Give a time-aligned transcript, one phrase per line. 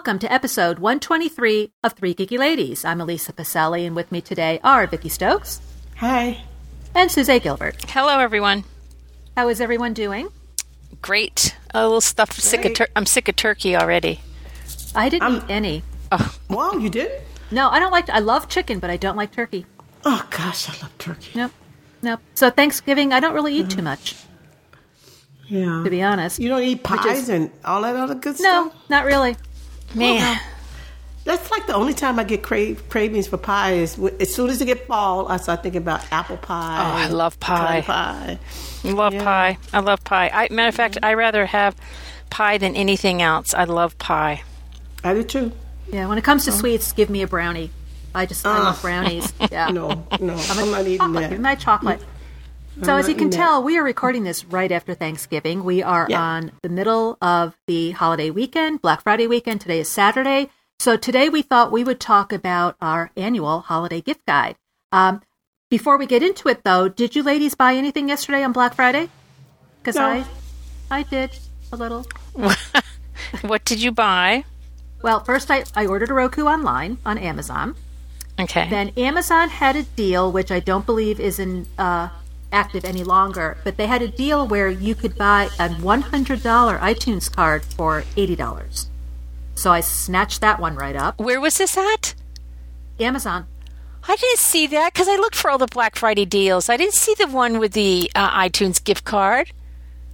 [0.00, 2.86] Hi, and welcome to episode 123 of Three Geeky Ladies.
[2.86, 5.60] I'm Elisa Pacelli, and with me today are Vicky Stokes
[5.98, 6.42] Hi.
[6.94, 7.84] and Suzette Gilbert.
[7.90, 8.64] Hello, everyone.
[9.36, 10.28] How is everyone doing?
[11.02, 11.54] Great.
[11.74, 12.32] A little stuff.
[12.32, 12.76] Sick of Great.
[12.76, 14.20] tur- I'm sick of turkey already.
[14.94, 15.82] I didn't I'm- eat any.
[16.10, 16.34] Oh.
[16.48, 17.20] Wow, you did?
[17.50, 18.08] No, I don't like.
[18.08, 19.66] I love chicken, but I don't like turkey.
[20.06, 21.32] Oh gosh, I love turkey.
[21.34, 21.52] Nope,
[22.00, 22.20] nope.
[22.34, 24.14] So Thanksgiving, I don't really eat too much,
[25.46, 25.82] Yeah.
[25.84, 26.38] to be honest.
[26.38, 28.72] You don't eat Which pies is- and all that other good No, stuff?
[28.88, 29.36] No, not really.
[29.94, 30.40] Man,
[31.24, 34.48] That's like the only time I get crave, cravings for pie is wh- as soon
[34.50, 36.78] as it get fall, I start thinking about apple pie.
[36.78, 37.82] Oh, I love pie.
[37.82, 38.38] pie.
[38.84, 39.24] I love Yeah.
[39.24, 39.58] pie.
[39.72, 40.30] I love pie.
[40.32, 41.76] I, matter of fact, I rather have
[42.30, 43.52] pie than anything else.
[43.52, 44.42] I love pie.
[45.04, 45.52] I do too.
[45.92, 46.54] Yeah, when it comes to oh.
[46.54, 47.70] sweets, give me a brownie.
[48.14, 48.82] I just I love ah.
[48.82, 49.32] brownies.
[49.52, 49.68] Yeah.
[49.70, 51.22] No, no, I'm, a not eating chocolate.
[51.22, 51.30] that.
[51.30, 52.00] Give me my chocolate.
[52.82, 55.64] So as you can tell, we are recording this right after Thanksgiving.
[55.64, 56.22] We are Yeah.
[56.22, 59.60] on the middle of the holiday weekend, Black Friday weekend.
[59.60, 60.48] Today is Saturday.
[60.78, 64.56] So today we thought we would talk about our annual holiday gift guide.
[64.92, 65.20] Um,
[65.68, 69.10] before we get into it, though, did you ladies buy anything yesterday on Black Friday?
[69.82, 70.06] Because No.
[70.06, 70.24] I,
[70.90, 71.38] I did
[71.72, 72.06] a little.
[73.42, 74.44] What did you buy?
[75.02, 77.76] Well, first I, I ordered a Roku online on Amazon.
[78.40, 78.68] Okay.
[78.68, 82.08] Then Amazon had a deal, which I don't believe is in uh,
[82.52, 87.30] active any longer, but they had a deal where you could buy a $100 iTunes
[87.34, 88.86] card for $80.
[89.54, 91.18] So I snatched that one right up.
[91.20, 92.14] Where was this at?
[92.98, 93.46] Amazon.
[94.08, 96.68] I didn't see that because I looked for all the Black Friday deals.
[96.68, 99.52] I didn't see the one with the uh, iTunes gift card.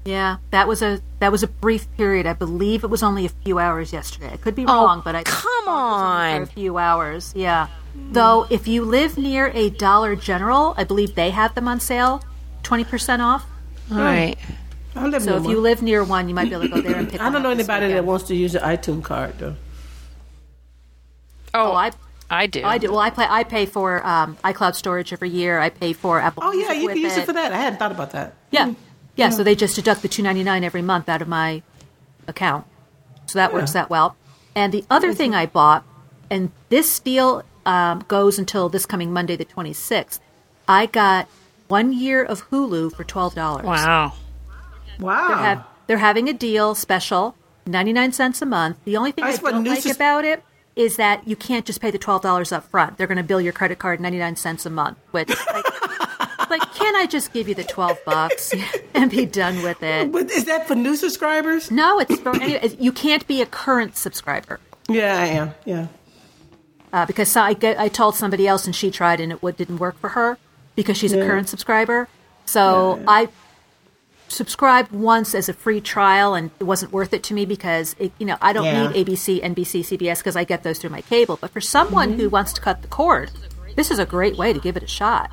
[0.04, 2.26] Yeah, that was a that was a brief period.
[2.26, 4.30] I believe it was only a few hours yesterday.
[4.32, 6.42] I could be Oh, wrong, but I come thought it was only for on.
[6.42, 7.32] a few hours.
[7.34, 7.66] Yeah.
[8.12, 12.22] Though if you live near a Dollar General, I believe they have them on sale,
[12.66, 13.46] twenty percent off.
[13.90, 14.36] All right.
[14.94, 15.50] I live So near if one.
[15.52, 17.20] you live near one, you might be able to go there and pick.
[17.20, 17.26] Up.
[17.26, 18.06] I one don't know up this anybody that weekend.
[18.06, 19.54] wants to use an iTunes card though.
[21.54, 21.90] Oh, Oh, I
[22.28, 22.62] I do.
[22.64, 22.90] I do.
[22.90, 23.26] Well, I pay.
[23.28, 25.60] I pay for um, iCloud storage every year.
[25.60, 26.42] I pay for Apple.
[26.44, 27.52] Oh yeah, Music you with can use it for that.
[27.52, 28.34] I hadn't thought about that.
[28.50, 28.74] Yeah,
[29.14, 29.30] yeah.
[29.30, 31.62] So they just deduct the two ninety nine every month out of my
[32.26, 32.66] account.
[33.26, 34.16] So that works that well.
[34.56, 35.84] And the other thing I bought,
[36.30, 40.20] and this deal um, goes until this coming Monday, the twenty sixth.
[40.66, 41.28] I got
[41.68, 43.66] one year of Hulu for twelve dollars.
[43.66, 44.14] Wow.
[44.98, 45.28] Wow.
[45.28, 47.34] They're, have, they're having a deal special,
[47.66, 48.78] 99 cents a month.
[48.84, 50.42] The only thing I, That's what don't like Noosa- about it
[50.74, 52.98] is that you can't just pay the $12 up front.
[52.98, 56.94] They're going to bill your credit card 99 cents a month, which like, like can
[56.96, 58.54] I just give you the 12 bucks
[58.94, 60.12] and be done with it?
[60.12, 61.70] But is that for new subscribers?
[61.70, 64.60] No, it's for any, you can't be a current subscriber.
[64.88, 65.54] Yeah, I am.
[65.64, 65.86] Yeah.
[66.92, 70.10] Uh, because I, I told somebody else and she tried and it didn't work for
[70.10, 70.38] her
[70.76, 72.06] because she's a current subscriber.
[72.44, 73.28] So I
[74.28, 78.12] subscribed once as a free trial and it wasn't worth it to me because it,
[78.18, 78.88] you know I don't Yeah.
[78.88, 81.38] need ABC, NBC, CBS because I get those through my cable.
[81.40, 82.20] But for someone Mm-hmm.
[82.20, 83.30] who wants to cut the cord,
[83.76, 85.30] this is a great way to give it a shot.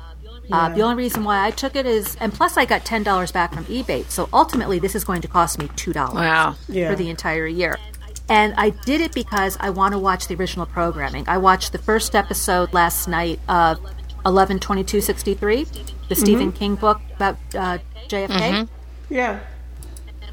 [0.52, 3.32] Uh, the only reason why I took it is, and plus I got ten dollars
[3.32, 4.04] back from eBay.
[4.10, 6.54] So ultimately, this is going to cost me two dollars Wow.
[6.68, 6.90] Yeah.
[6.90, 7.78] for the entire year.
[8.28, 11.24] And I did it because I want to watch the original programming.
[11.28, 13.78] I watched the first episode last night of
[14.24, 16.56] 112263, the Stephen Mm-hmm.
[16.58, 18.68] King book about uh, JFK.
[19.10, 19.40] Yeah.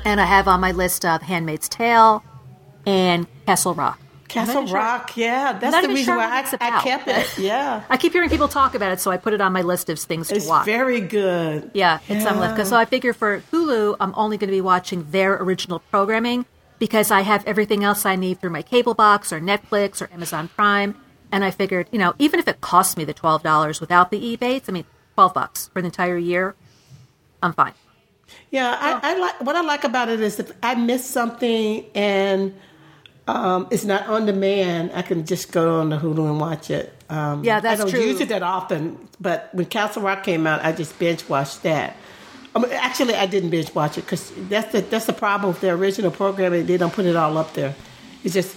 [0.05, 2.23] And I have on my list of Handmaid's Tale
[2.85, 3.99] and Castle Rock.
[4.27, 5.53] Castle even sure- Rock, yeah.
[5.59, 7.37] That's not the reason sure why what I, it's I kept it.
[7.37, 7.83] Yeah.
[7.89, 9.99] I keep hearing people talk about it, so I put it on my list of
[9.99, 10.61] things to watch.
[10.61, 11.69] It's very good.
[11.73, 12.55] Yeah, it's on list.
[12.55, 16.45] 'Cause- So I figure for Hulu, I'm only going to be watching their original programming
[16.79, 20.47] because I have everything else I need through my cable box or Netflix or Amazon
[20.55, 20.95] Prime.
[21.31, 24.19] And I figured, you know, even if it costs me the twelve dollars without the
[24.35, 26.55] ebates, I mean, twelve bucks for the entire year,
[27.41, 27.73] I'm fine.
[28.49, 32.53] Yeah, I, I like what I like about it is if I miss something and
[33.27, 36.93] um, it's not on demand, I can just go on the Hulu and watch it.
[37.09, 37.89] Um, Yeah, that's true.
[37.89, 38.09] I don't true.
[38.11, 41.95] use it that often, but when Castle Rock came out, I just binge watched that.
[42.55, 45.69] Um, actually, I didn't binge watch it because that's the that's the problem with the
[45.69, 46.65] original programming.
[46.65, 47.75] They don't put it all up there.
[48.23, 48.55] It's just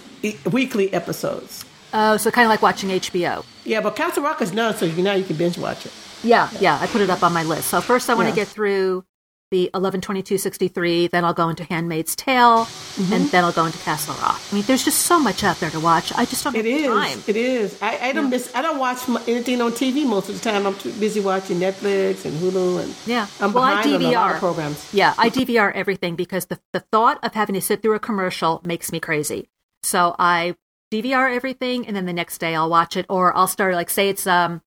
[0.51, 1.65] weekly episodes.
[1.97, 3.45] Oh, so kind of like watching HBO.
[3.65, 5.93] Yeah, but Castle Rock is done, so you, now you can binge watch it.
[6.25, 7.69] Yeah, yeah, I put it up on my list.
[7.69, 8.45] So first, I want to Yeah.
[8.45, 9.05] get through
[9.51, 11.07] the eleven twenty two sixty three.
[11.07, 13.13] Then I'll go into Handmaid's Tale, Mm-hmm.
[13.13, 14.41] and then I'll go into Castle Rock.
[14.51, 16.13] I mean, there's just so much out there to watch.
[16.17, 16.87] I just don't It have is.
[16.87, 17.23] time.
[17.29, 17.83] It is.
[17.83, 18.51] I, I don't miss.
[18.55, 20.67] I don't watch anything on TV most of the time.
[20.67, 23.27] I'm too busy watching Netflix and Hulu and Yeah.
[23.41, 24.95] I'm well, I behind on a lot DVR of programs.
[24.95, 28.61] Yeah, I DVR everything because the the thought of having to sit through a commercial
[28.65, 29.49] makes me crazy.
[29.83, 30.55] So I
[31.03, 34.09] DVR everything, and then the next day I'll watch it, or I'll start like say
[34.09, 34.63] it's um,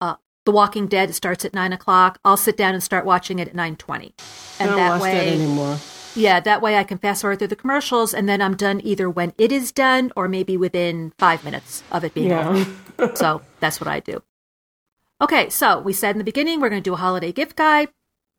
[0.00, 2.18] uh, The Walking Dead starts at nine o'clock.
[2.24, 5.02] I'll sit down and start watching it at nine twenty, I and don't that watch
[5.02, 5.12] way.
[5.12, 5.78] that anymore.
[6.16, 9.08] Yeah, that way I can fast forward through the commercials and then I'm done either
[9.08, 12.66] when it is done or maybe within five minutes of it being Yeah.
[12.98, 13.14] over.
[13.16, 14.20] so that's what I do.
[15.20, 17.90] Okay, so we said in the beginning we're going to do a holiday gift guide.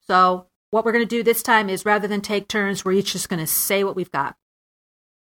[0.06, 3.12] So what we're going to do this time is rather than take turns, we're each
[3.12, 4.36] just going to say what we've got.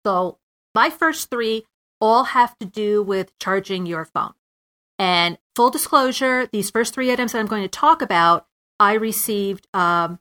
[0.03, 0.38] So
[0.73, 1.65] my first three
[2.01, 4.33] all have to do with charging your phone.
[4.97, 8.47] And full disclosure, these first three items that I'm going to talk about,
[8.79, 10.19] I received um,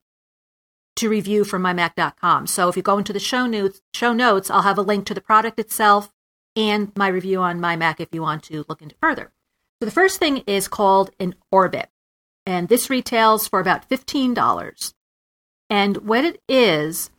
[0.97, 2.47] to review from mymac.com.
[2.47, 5.15] So if you go into the show notes, show notes, I'll have a link to
[5.15, 6.13] the product itself
[6.57, 9.33] and my review on my Mac if you want to look into further.
[9.81, 11.89] So the first thing is called an Orbit,
[12.45, 14.95] and this retails for about fifteen dollars.
[15.71, 17.11] And what it is,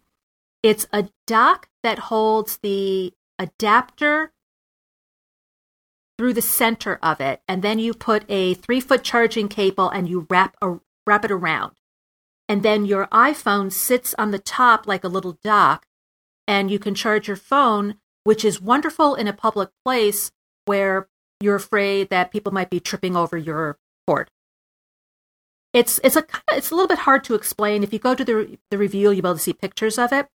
[0.62, 4.34] it's a dock that holds the adapter
[6.18, 10.10] through the center of it, and then you put a three foot charging cable and
[10.10, 11.80] you wrap a, wrap it around,
[12.50, 15.86] and then your iPhone sits on the top like a little dock,
[16.46, 17.96] and you can charge your phone,
[18.26, 20.32] which is wonderful in a public place
[20.66, 21.08] where
[21.40, 24.30] you're afraid that people might be tripping over your cord.
[25.72, 27.84] It's it's a it's a little bit hard to explain.
[27.84, 30.28] If you go to the the review, you'll be able to see pictures of it.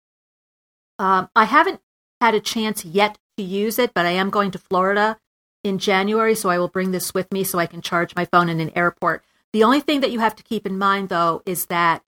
[0.99, 1.81] Um, I haven't
[2.20, 5.19] had a chance yet to use it, but I am going to Florida
[5.62, 8.49] in January, so I will bring this with me so I can charge my phone
[8.49, 9.25] in an airport.
[9.52, 12.02] The only thing that you have to keep in mind, though, is that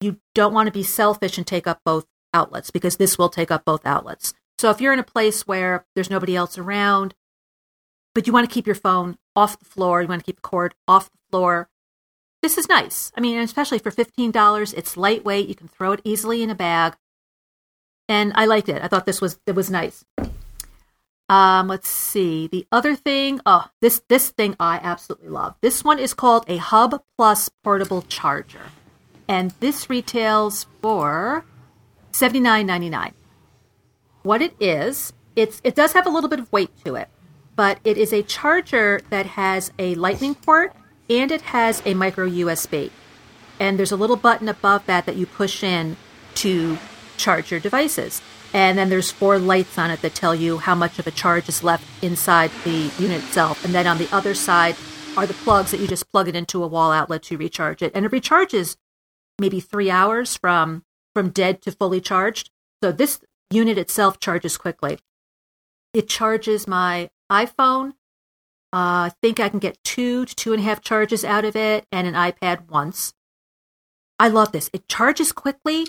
[0.00, 3.50] you don't want to be selfish and take up both outlets because this will take
[3.50, 4.34] up both outlets.
[4.58, 7.14] So if you're in a place where there's nobody else around,
[8.14, 10.42] but you want to keep your phone off the floor, you want to keep the
[10.42, 11.68] cord off the floor,
[12.42, 13.12] this is nice.
[13.16, 16.96] I mean, especially for $15, it's lightweight, you can throw it easily in a bag.
[18.08, 18.82] And I liked it.
[18.82, 20.04] I thought this was it was nice.
[21.28, 22.46] Um, let's see.
[22.46, 25.54] The other thing, oh, this this thing I absolutely love.
[25.60, 28.70] This one is called a Hub Plus portable charger.
[29.28, 31.44] And this retails for
[32.12, 33.12] $79.99.
[34.22, 37.08] What it is, it's it does have a little bit of weight to it,
[37.54, 40.72] but it is a charger that has a lightning port
[41.10, 42.90] and it has a micro USB.
[43.60, 45.96] And there's a little button above that that you push in
[46.36, 46.78] to
[47.18, 48.22] charge your devices.
[48.54, 51.48] And then there's four lights on it that tell you how much of a charge
[51.48, 53.64] is left inside the unit itself.
[53.64, 54.76] And then on the other side
[55.16, 57.92] are the plugs that you just plug it into a wall outlet to recharge it.
[57.94, 58.76] And it recharges
[59.38, 60.84] maybe three hours from
[61.14, 62.50] from dead to fully charged.
[62.82, 63.20] So this
[63.50, 64.98] unit itself charges quickly.
[65.92, 67.90] It charges my iPhone.
[68.72, 71.56] Uh, I think I can get two to two and a half charges out of
[71.56, 73.14] it, and an iPad once.
[74.18, 74.68] I love this.
[74.72, 75.86] It charges quickly.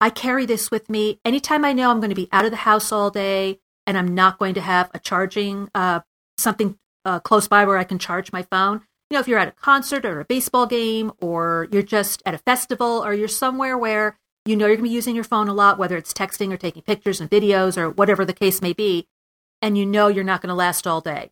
[0.00, 2.58] I carry this with me anytime I know I'm going to be out of the
[2.58, 6.00] house all day and I'm not going to have a charging uh,
[6.36, 8.82] something uh, close by where I can charge my phone.
[9.10, 12.34] You know, if you're at a concert or a baseball game, or you're just at
[12.34, 15.48] a festival, or you're somewhere where you know you're going to be using your phone
[15.48, 18.72] a lot, whether it's texting or taking pictures and videos or whatever the case may
[18.72, 19.06] be,
[19.62, 21.30] and you know you're not going to last all day.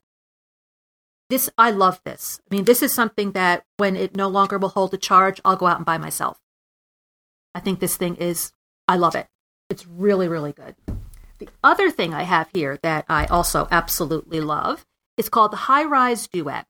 [1.31, 2.41] This, I love this.
[2.49, 5.57] I mean, this is something that when it no longer will hold a charge, I'll
[5.57, 6.39] go out and buy myself.
[7.55, 8.53] I think this thing is,
[8.89, 9.29] I love it.
[9.71, 10.75] It's really, really good.
[11.39, 14.85] The other thing I have here that I also absolutely love
[15.17, 16.67] is called the HiRise Duet.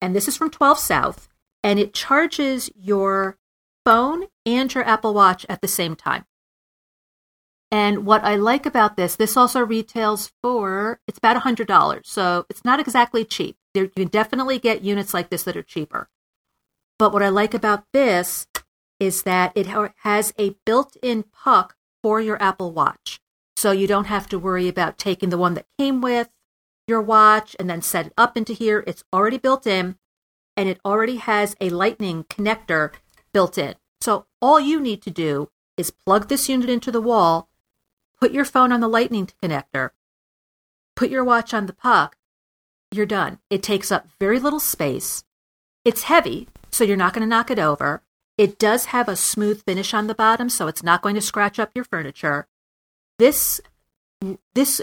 [0.00, 1.28] And this is from 12 South,
[1.62, 3.36] and it charges your
[3.84, 6.24] phone and your Apple Watch at the same time.
[7.70, 12.00] And what I like about this, this also retails for it's about $100.
[12.04, 13.56] So it's not exactly cheap.
[13.74, 16.08] You can definitely get units like this that are cheaper.
[16.98, 18.46] But what I like about this
[19.00, 23.20] is that it has a built in puck for your Apple Watch.
[23.56, 26.28] So you don't have to worry about taking the one that came with
[26.86, 28.84] your watch and then set it up into here.
[28.86, 29.96] It's already built in
[30.56, 32.92] and it already has a lightning connector
[33.32, 33.74] built in.
[34.00, 37.48] So all you need to do is plug this unit into the wall,
[38.18, 39.90] put your phone on the lightning connector,
[40.96, 42.16] put your watch on the puck,
[42.90, 43.38] you're done.
[43.48, 45.22] It takes up very little space.
[45.84, 48.02] It's heavy, so you're not going to knock it over.
[48.38, 51.58] It does have a smooth finish on the bottom, so it's not going to scratch
[51.58, 52.48] up your furniture.
[53.18, 53.60] This
[54.54, 54.80] this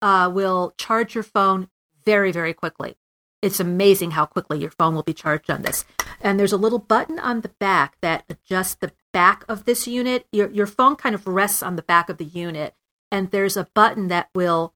[0.00, 1.68] uh, will charge your phone
[2.04, 2.96] very, very quickly.
[3.40, 5.84] It's amazing how quickly your phone will be charged on this.
[6.20, 10.26] And there's a little button on the back that adjusts the back of this unit.
[10.32, 12.74] Your, your phone kind of rests on the back of the unit,
[13.10, 14.74] and there's a button that will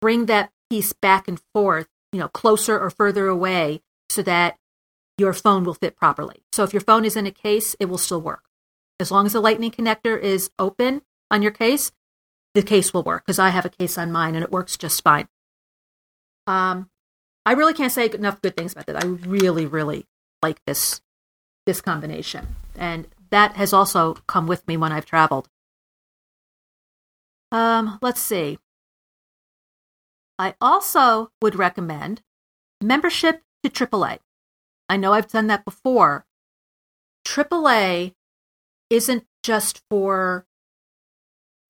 [0.00, 4.58] bring that piece back and forth, you know, closer or further away so that
[5.18, 6.42] your phone will fit properly.
[6.52, 8.44] So if your phone is in a case, it will still work.
[9.00, 11.92] As long as the lightning connector is open on your case,
[12.54, 15.02] the case will work because I have a case on mine and it works just
[15.02, 15.28] fine.
[16.46, 16.90] Um,
[17.46, 19.04] I really can't say enough good things about that.
[19.04, 20.06] I really, really
[20.42, 21.00] like this
[21.66, 25.48] this combination, and that has also come with me when I've traveled.
[27.50, 28.58] Um, let's see.
[30.38, 32.22] I also would recommend
[32.82, 34.18] membership to AAA.
[34.88, 36.26] I know I've done that before.
[37.26, 38.14] AAA
[38.90, 40.46] isn't just for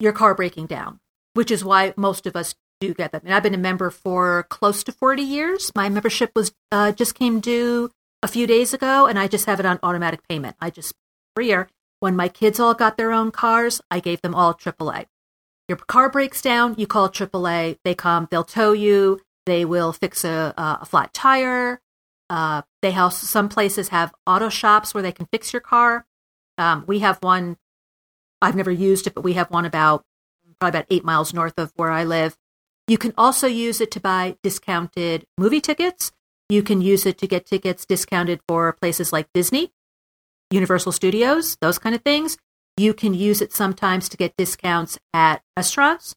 [0.00, 1.00] your car breaking down,
[1.34, 3.22] which is why most of us do get them.
[3.24, 5.70] Mean, I've been a member for close to 40 years.
[5.74, 7.90] My membership was uh, just came due
[8.22, 10.56] a few days ago, and I just have it on automatic payment.
[10.60, 10.94] I just
[11.36, 11.68] every year
[12.00, 15.06] when my kids all got their own cars, I gave them all AAA.
[15.68, 17.78] Your car breaks down, you call AAA.
[17.84, 19.20] They come, they'll tow you.
[19.46, 21.80] They will fix a, a flat tire.
[22.34, 26.04] Uh, they have some places have auto shops where they can fix your car.
[26.58, 27.58] Um, we have one.
[28.42, 30.04] I've never used it, but we have one about
[30.58, 32.36] probably about eight miles north of where I live.
[32.88, 36.10] You can also use it to buy discounted movie tickets.
[36.48, 39.70] You can use it to get tickets discounted for places like Disney,
[40.50, 42.36] Universal Studios, those kind of things.
[42.76, 46.16] You can use it sometimes to get discounts at restaurants.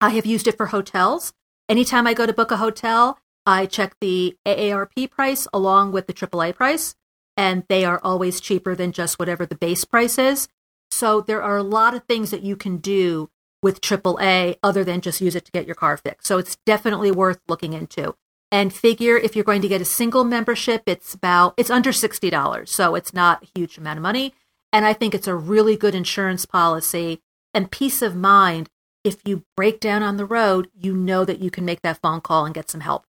[0.00, 1.34] I have used it for hotels.
[1.68, 6.12] Anytime I go to book a hotel, I check the AARP price along with the
[6.12, 6.94] AAA price,
[7.34, 10.48] and they are always cheaper than just whatever the base price is.
[10.90, 13.30] So there are a lot of things that you can do
[13.62, 16.26] with AAA other than just use it to get your car fixed.
[16.26, 18.14] So it's definitely worth looking into.
[18.52, 22.28] And figure if you're going to get a single membership, it's about it's under sixty
[22.28, 24.34] dollars, so it's not a huge amount of money.
[24.74, 27.22] And I think it's a really good insurance policy
[27.54, 28.68] and peace of mind.
[29.04, 32.20] If you break down on the road, you know that you can make that phone
[32.20, 33.06] call and get some help.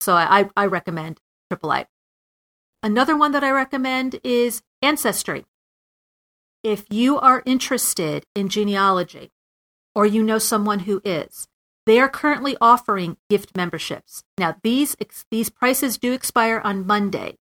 [0.00, 1.20] So I, I recommend
[1.52, 1.86] AAA.
[2.82, 5.44] Another one that I recommend is Ancestry.
[6.62, 9.32] If you are interested in genealogy
[9.94, 11.46] or you know someone who is,
[11.86, 14.22] they are currently offering gift memberships.
[14.38, 14.96] Now, these,
[15.30, 17.38] these prices do expire on Monday.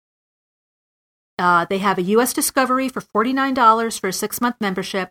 [1.39, 2.33] Uh, they have a U.S.
[2.33, 5.11] Discovery for $49 for a six month membership,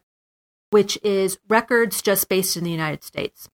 [0.69, 3.49] which is records just based in the United States.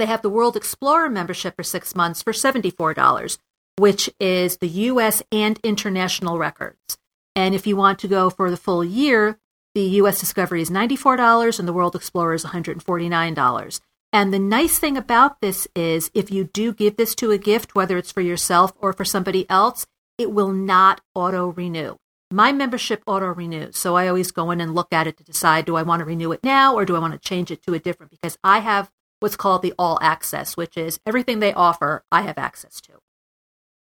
[0.00, 3.36] They have the World Explorer membership for six months for $74,
[3.76, 5.22] which is the U.S.
[5.30, 6.96] and international records.
[7.36, 9.38] And if you want to go for the full year,
[9.74, 10.18] the U.S.
[10.18, 13.80] Discovery is $94 and the World Explorer is $149.
[14.10, 17.74] And the nice thing about this is if you do give this to a gift,
[17.74, 21.96] whether it's for yourself or for somebody else, it will not auto renew.
[22.30, 23.76] My membership auto renews.
[23.76, 26.06] So I always go in and look at it to decide do I want to
[26.06, 28.12] renew it now or do I want to change it to a different?
[28.12, 32.38] Because I have what's called the all access, which is everything they offer, I have
[32.38, 32.94] access to.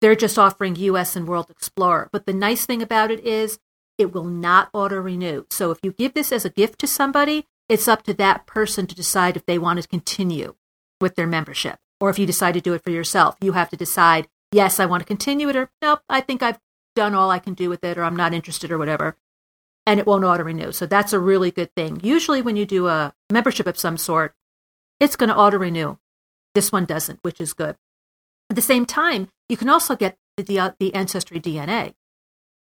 [0.02, 2.10] They're just offering US and World Explorer.
[2.12, 3.60] But the nice thing about it is
[3.98, 5.46] it will not auto renew.
[5.50, 8.88] So if you give this as a gift to somebody, it's up to that person
[8.88, 10.56] to decide if they want to continue
[11.00, 11.78] with their membership.
[12.00, 14.86] Or if you decide to do it for yourself, you have to decide yes, I
[14.86, 16.60] want to continue it, or nope, I think I've
[16.96, 19.16] done all I can do with it, or I'm not interested, or whatever.
[19.86, 20.72] And it won't auto renew.
[20.72, 22.00] So that's a really good thing.
[22.04, 24.36] Usually, when you do a membership of some sort,
[25.02, 25.98] it's going to auto renew.
[26.54, 27.76] This one doesn't, which is good.
[28.50, 31.96] At the same time, you can also get the, uh, the Ancestry DNA.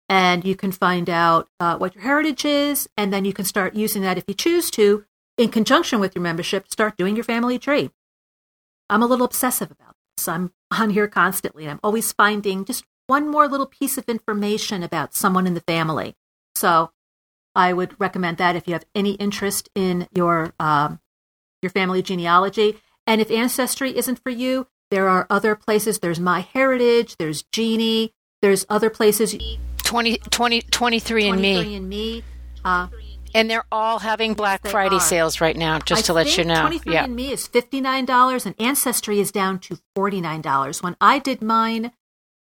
[0.09, 3.75] And you can find out uh, what your heritage is, and then you can start
[3.75, 5.05] using that if you choose to,
[5.37, 7.91] in conjunction with your membership, start doing your family tree.
[8.89, 10.29] I'm a little obsessive about this.
[10.29, 14.83] I'm on here constantly and I'm always finding just one more little piece of information
[14.83, 16.15] about someone in the family.
[16.55, 16.91] So
[17.55, 21.01] I would recommend that if you have any interest in your um,
[21.63, 22.79] your family genealogy.
[23.07, 25.99] And if ancestry isn't for you, there are other places.
[25.99, 27.17] There's My Heritage.
[27.19, 28.13] There's Geni.
[28.43, 29.37] There's other places.
[29.85, 31.75] 20, 20, 23 and Me.
[31.77, 32.23] and Me.
[32.65, 32.89] Uh,
[33.35, 35.01] and they're all having Black they Friday are.
[35.01, 36.61] sales right now, just I to let you know.
[36.61, 37.05] 23 Yeah.
[37.05, 40.83] and Me is $59 and Ancestry is down to $49.
[40.83, 41.93] When I did mine,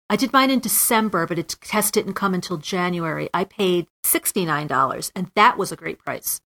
[0.09, 3.29] I did mine in December, but it test didn't come until January.
[3.33, 6.39] I paid $69 and that was a great price.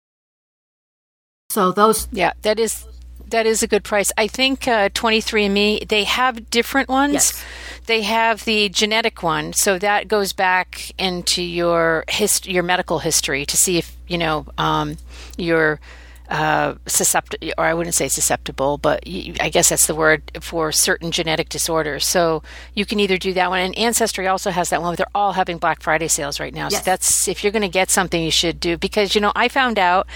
[1.51, 2.85] So those Yeah, that is
[3.31, 4.13] that is a good price.
[4.19, 7.15] I think uh, 23andMe they have different ones.
[7.15, 7.45] Yes.
[7.87, 13.47] They have the genetic one, so that goes back into your hist- your medical history
[13.47, 14.99] to see if you know um,
[15.39, 15.81] you're
[16.29, 19.05] uh, susceptible, or I wouldn't say susceptible, but
[19.41, 22.05] I guess that's the word for certain genetic disorders.
[22.05, 22.43] So
[22.75, 24.95] you can either do that one, and Ancestry also has that one.
[24.97, 26.69] They're all having Black Friday sales right now.
[26.71, 26.81] Yes.
[26.81, 29.49] So that's if you're going to get something, you should do because you know I
[29.49, 30.07] found out.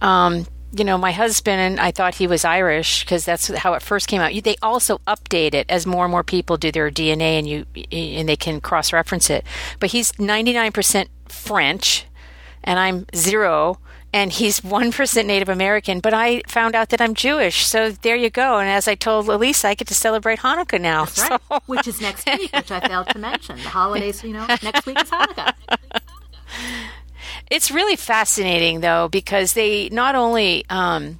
[0.00, 4.08] Um, you know, my husband, I thought he was Irish because that's how it first
[4.08, 4.32] came out.
[4.42, 8.28] They also update it as more and more people do their DNA, and you and
[8.28, 9.44] they can cross reference it.
[9.80, 12.06] But he's ninety nine percent French,
[12.64, 13.78] and I'm zero,
[14.14, 16.00] and he's one percent Native American.
[16.00, 18.58] But I found out that I'm Jewish, so there you go.
[18.58, 21.04] And as I told Elisa, I get to celebrate Hanukkah now.
[21.04, 21.40] That's right.
[21.50, 23.56] So- Which is next week, which I failed to mention.
[23.56, 25.52] The holidays, you know, next week is Hanukkah.
[27.50, 31.18] It's really fascinating, though, because they not only um,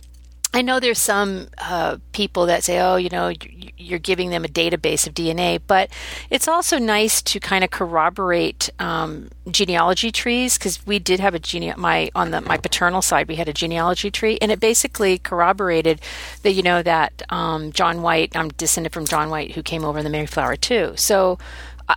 [0.54, 3.32] I know there's some uh, people that say, oh, you know,
[3.78, 5.90] you're giving them a database of DNA, but
[6.28, 11.38] it's also nice to kind of corroborate um, genealogy trees because we did have a
[11.38, 15.18] gene my on the my paternal side we had a genealogy tree and it basically
[15.18, 16.00] corroborated
[16.42, 19.98] that you know that um, John White I'm descended from John White who came over
[19.98, 20.92] in the Mayflower too.
[20.96, 21.38] So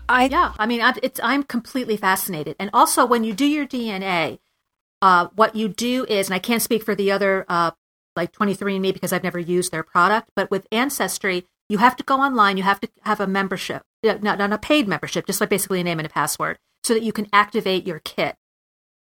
[0.08, 0.82] I yeah, I mean
[1.22, 4.40] I'm, completely fascinated, and also when you do your DNA.
[5.02, 7.72] Uh, what you do is, and I can't speak for the other uh,
[8.16, 10.32] like 23andMe because I've never used their product.
[10.36, 12.58] But with Ancestry, you have to go online.
[12.58, 15.84] You have to have a membership, not, not a paid membership, just like basically a
[15.84, 18.36] name and a password, so that you can activate your kit.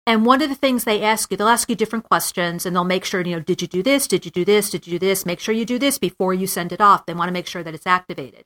[0.07, 2.85] And one of the things they ask you, they'll ask you different questions and they'll
[2.85, 4.07] make sure, you know, did you do this?
[4.07, 4.71] Did you do this?
[4.71, 5.27] Did you do this?
[5.27, 7.07] Make sure you do this before you send it off.
[7.07, 8.45] They want to make sure that it's activated.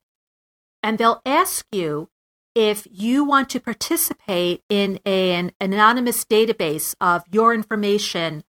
[0.83, 2.09] And they'll ask you
[2.55, 8.45] if you want to participate in an anonymous database of your information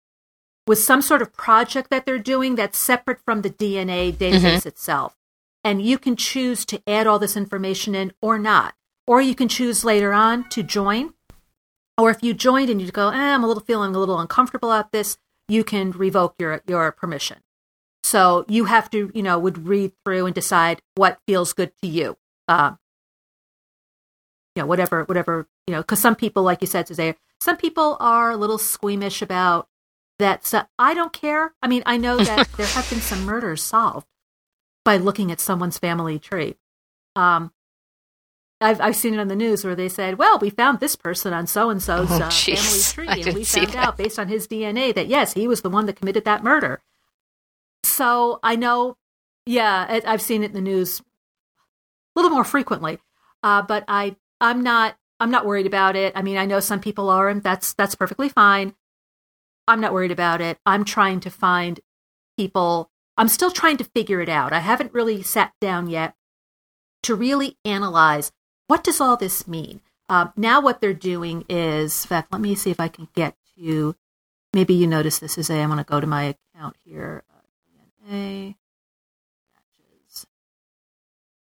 [0.67, 4.69] with some sort of project that they're doing that's separate from the DNA database mm-hmm.
[4.69, 5.17] itself.
[5.65, 8.75] And you can choose to add all this information in or not.
[9.07, 11.15] Or you can choose later on to join.
[11.97, 14.71] Or if you joined and you go, eh, I'm a little feeling a little uncomfortable
[14.73, 15.17] at this,
[15.49, 17.39] you can revoke your, your permission.
[18.05, 21.89] So you have to, you know, would read through and decide what feels good to
[21.89, 22.17] you.
[22.47, 22.73] Uh,
[24.59, 27.97] you know, whatever, whatever, you know, because some people, like you said, today, some people
[28.01, 29.69] are a little squeamish about
[30.19, 31.55] that I don't care.
[31.63, 34.09] I mean, I know that there have been some murders solved
[34.85, 36.57] by looking at someone's family tree.
[37.15, 37.53] Um,
[38.61, 41.33] I've, I've seen it on the news where they said, well, we found this person
[41.33, 42.81] on so and so's uh, family
[43.15, 45.87] tree, and we found out based on his DNA that, yes, he was the one
[45.87, 46.83] that committed that murder.
[47.85, 48.97] So I know,
[49.47, 52.99] yeah, I've seen it in the news a little more frequently,
[53.45, 56.13] uh, but I, I'm not, I'm not worried about it.
[56.17, 58.75] I mean, I know some people are, and that's that's perfectly fine.
[59.67, 60.59] I'm not worried about it.
[60.65, 61.81] I'm trying to find
[62.37, 62.91] people.
[63.17, 64.53] I'm still trying to figure it out.
[64.53, 66.15] I haven't really sat down yet
[67.03, 68.33] to really analyze
[68.69, 69.81] what does all this mean.
[70.09, 73.37] Uh, now, what they're doing is, in fact, let me see if I can get
[73.59, 73.95] to.
[74.55, 75.61] Maybe you notice this is a.
[75.61, 77.25] I'm going to go to my account here.
[78.11, 78.53] Uh.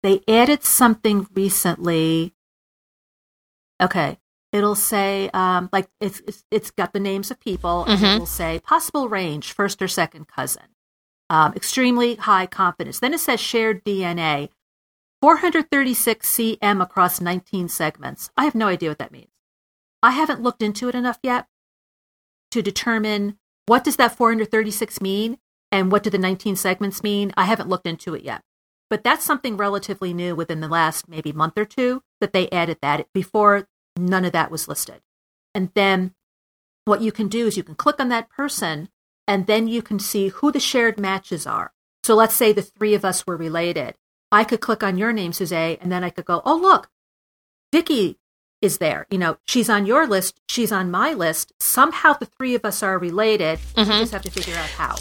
[0.01, 2.33] They added something recently.
[3.81, 4.17] Okay,
[4.51, 8.15] it'll say um, like it's, it's, it's got the names of people and mm-hmm.
[8.15, 10.63] it will say possible range first or second cousin.
[11.29, 12.99] Um, extremely high confidence.
[12.99, 14.49] Then it says shared dna
[15.21, 18.31] 436 cm across 19 segments.
[18.35, 19.29] I have no idea what that means.
[20.01, 21.47] I haven't looked into it enough yet
[22.51, 25.37] to determine what does that 436 mean
[25.71, 27.31] and what do the 19 segments mean.
[27.37, 28.41] I haven't looked into it yet.
[28.89, 32.79] But that's something relatively new within the last maybe month or two that they added
[32.81, 33.67] that before
[33.99, 35.01] None of that was listed.
[35.53, 36.13] And then
[36.85, 38.89] what you can do is you can click on that person
[39.27, 41.73] and then you can see who the shared matches are.
[42.03, 43.95] So let's say the three of us were related.
[44.31, 46.89] I could click on your name, Suzanne, and then I could go, oh, look,
[47.71, 48.17] Vicky
[48.61, 49.05] is there.
[49.09, 51.53] You know, she's on your list, she's on my list.
[51.59, 53.59] Somehow the three of us are related.
[53.75, 53.91] Mm-hmm.
[53.91, 54.95] We just have to figure out how.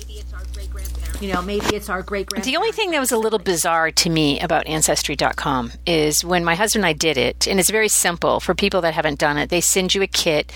[1.20, 4.11] You know, maybe it's our great The only thing that was a little bizarre to
[4.11, 8.38] me about Ancestry.com is when my husband and I did it, and it's very simple
[8.38, 9.50] for people that haven't done it.
[9.50, 10.52] They send you a kit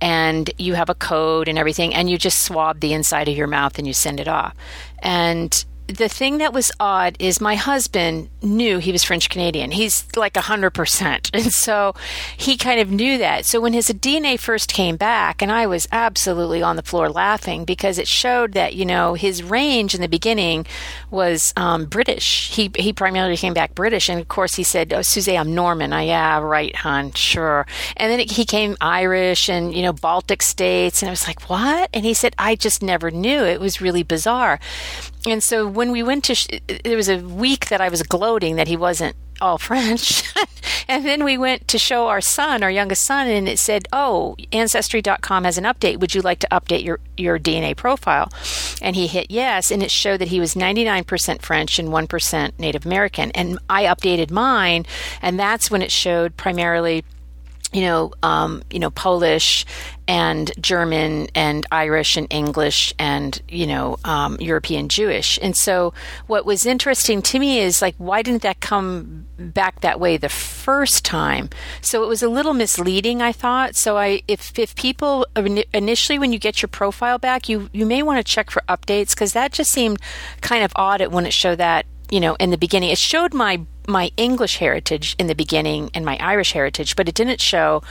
[0.00, 3.48] and you have a code and everything, and you just swab the inside of your
[3.48, 4.54] mouth and you send it off.
[5.00, 9.70] And the thing that was odd is my husband knew he was French Canadian.
[9.70, 11.30] He's like a 100%.
[11.44, 11.94] And so
[12.36, 13.44] he kind of knew that.
[13.44, 17.64] So when his DNA first came back, and I was absolutely on the floor laughing
[17.64, 20.64] because it showed that, you know, his range in the beginning
[21.10, 22.50] was um, British.
[22.50, 24.08] He, he primarily came back British.
[24.08, 25.92] And of course, he said, Oh, Suze, I'm Norman.
[25.92, 27.66] I, yeah, right, hon, sure.
[27.96, 31.02] And then it, he came Irish and, you know, Baltic states.
[31.02, 31.90] And I was like, What?
[31.92, 33.42] And he said, I just never knew.
[33.44, 34.60] It was really bizarre
[35.26, 36.48] and so when we went to, sh-
[36.84, 40.22] there was a week that I was gloating that he wasn't all French.
[40.88, 44.36] and then we went to show our son, our youngest son, and it said, Oh,
[44.52, 45.98] Ancestry.com has an update.
[45.98, 48.30] Would you like to update your, your DNA profile?
[48.80, 52.86] And he hit yes, and it showed that he was 99% French and 1% Native
[52.86, 53.30] American.
[53.32, 54.86] And I updated mine,
[55.22, 57.04] and that's when it showed primarily
[57.74, 59.66] you know, um, you know, Polish
[60.06, 65.38] and German and Irish and English and you know, um, European Jewish.
[65.42, 65.92] And so,
[66.28, 70.28] what was interesting to me is like, why didn't that come back that way the
[70.28, 71.50] first time?
[71.80, 73.74] So it was a little misleading, I thought.
[73.74, 75.26] So I, if if people
[75.72, 79.10] initially when you get your profile back, you you may want to check for updates
[79.10, 79.98] because that just seemed
[80.40, 82.90] kind of odd It wouldn't show that you know, in the beginning.
[82.90, 87.14] It showed my my English heritage in the beginning and my Irish heritage, but it
[87.14, 87.82] didn't show,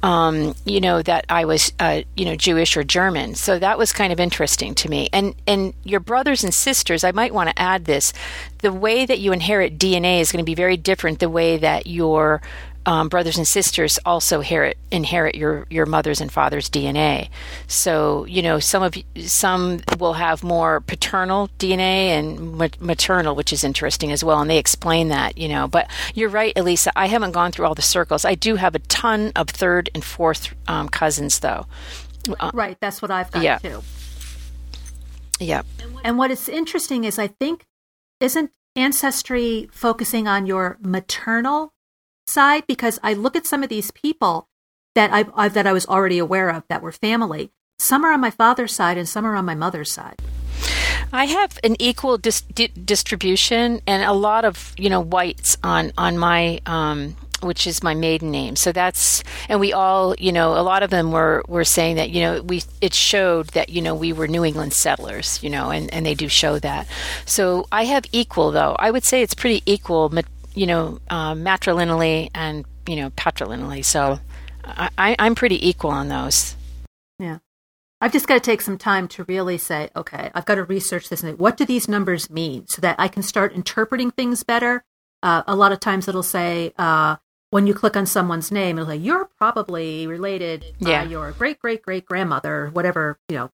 [0.00, 3.34] um, you know, that I was, uh, you know, Jewish or German.
[3.34, 5.08] So that was kind of interesting to me.
[5.12, 8.12] And and your brothers and sisters, I might want to add this:
[8.58, 11.18] the way that you inherit DNA is going to be very different.
[11.18, 12.42] The way that your
[12.86, 17.28] um, brothers and sisters also inherit inherit your your mother's and father's DNA.
[17.66, 18.94] So you know some of
[19.26, 24.58] some will have more paternal DNA and maternal, which is interesting as well, and they
[24.58, 25.36] explain that.
[25.36, 26.90] You know, but you're right, Elisa.
[26.96, 28.24] I haven't gone through all the circles.
[28.24, 31.66] I do have a ton of third and fourth um, cousins, though.
[32.38, 33.58] Uh, right, that's what I've got yeah.
[33.58, 33.82] too.
[35.38, 35.62] Yeah.
[36.04, 37.64] And what is interesting is I think
[38.20, 41.72] isn't ancestry focusing on your maternal
[42.30, 44.48] side because I look at some of these people
[44.94, 47.50] that I, I that I was already aware of that were family.
[47.78, 50.20] Some are on my father's side and some are on my mother's side.
[51.12, 55.92] I have an equal dis- di- distribution and a lot of you know whites on
[55.98, 58.54] on my um, which is my maiden name.
[58.56, 62.10] So that's and we all you know a lot of them were were saying that
[62.10, 65.70] you know we it showed that you know we were New England settlers you know
[65.70, 66.86] and and they do show that.
[67.26, 68.76] So I have equal though.
[68.78, 70.10] I would say it's pretty equal
[70.54, 73.84] you know, uh, matrilineally and, you know, patrilineally.
[73.84, 74.18] So
[74.64, 76.56] I, I'm pretty equal on those.
[77.18, 77.38] Yeah.
[78.00, 81.08] I've just got to take some time to really say, okay, I've got to research
[81.08, 81.22] this.
[81.22, 84.84] And what do these numbers mean so that I can start interpreting things better?
[85.22, 87.16] Uh, a lot of times it'll say, uh,
[87.50, 91.04] when you click on someone's name, it'll say, you're probably related yeah.
[91.04, 93.50] by your great great great grandmother, whatever, you know,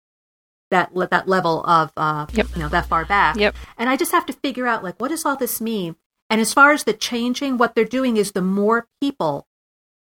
[0.71, 2.47] that that level of, uh, yep.
[2.55, 3.37] you know, that far back.
[3.37, 3.57] Yep.
[3.79, 5.97] And I just have to figure out, like, what does all this mean?
[6.29, 9.47] And as far as the changing, what they're doing is the more people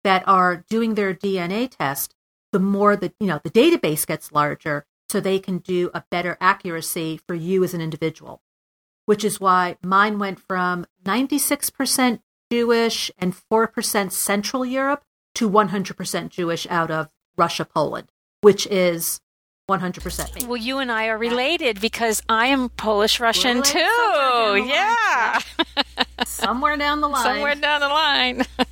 [0.05, 2.15] that are doing their DNA test,
[2.53, 6.37] the more the you know the database gets larger, so they can do a better
[6.41, 8.41] accuracy for you as an individual.
[9.05, 15.05] Which is why mine went from 96% Jewish and 4% Central Europe
[15.37, 19.21] to 100% Jewish out of Russia, Poland, which is
[19.69, 20.47] 100%.
[20.47, 23.79] Well, you and I are related because I am Polish Russian too.
[23.79, 25.41] Yeah.
[26.25, 27.25] somewhere down the line.
[27.25, 28.43] Somewhere down the line.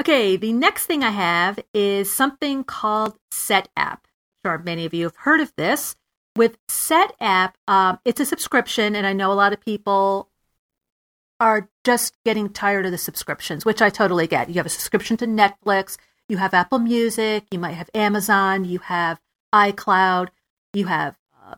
[0.00, 3.66] okay, the next thing I have is something called Setapp.
[3.76, 3.98] I'm
[4.42, 5.94] sure many of you have heard of this.
[6.34, 10.30] With Setapp, um, it's a subscription, and I know a lot of people
[11.38, 14.48] are just getting tired of the subscriptions, which I totally get.
[14.48, 18.80] You have a subscription to Netflix, you have Apple Music, you might have Amazon, you
[18.80, 19.20] have
[19.54, 20.28] iCloud,
[20.72, 21.56] you have uh,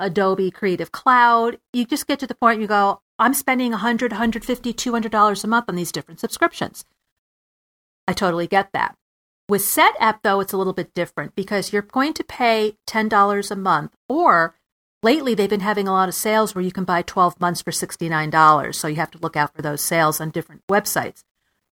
[0.00, 1.58] Adobe Creative Cloud.
[1.72, 5.48] You just get to the point you go, I'm spending 100, 150, 200 dollars a
[5.48, 6.84] month on these different subscriptions.
[8.08, 8.96] I totally get that.
[9.48, 13.50] With Set Setapp though, it's a little bit different because you're going to pay $10
[13.50, 14.56] a month or
[15.02, 17.70] lately they've been having a lot of sales where you can buy 12 months for
[17.70, 18.74] $69.
[18.74, 21.22] So you have to look out for those sales on different websites.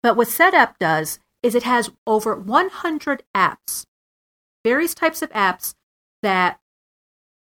[0.02, 3.84] But what Set Setapp does is it has over 100 apps,
[4.64, 5.74] various types of apps
[6.22, 6.58] that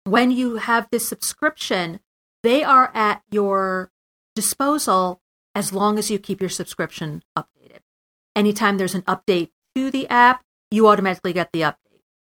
[0.04, 2.00] when you have this subscription,
[2.42, 3.92] they are at your
[4.34, 5.20] disposal
[5.54, 7.80] as long as you keep your subscription updated.
[8.34, 11.76] Anytime there's an update to the app, you automatically get the update.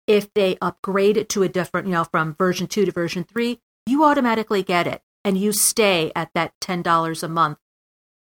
[0.07, 3.59] If they upgrade it to a different, you know, from version 2 to version 3,
[3.85, 7.57] you automatically get it and you stay at that $10 a month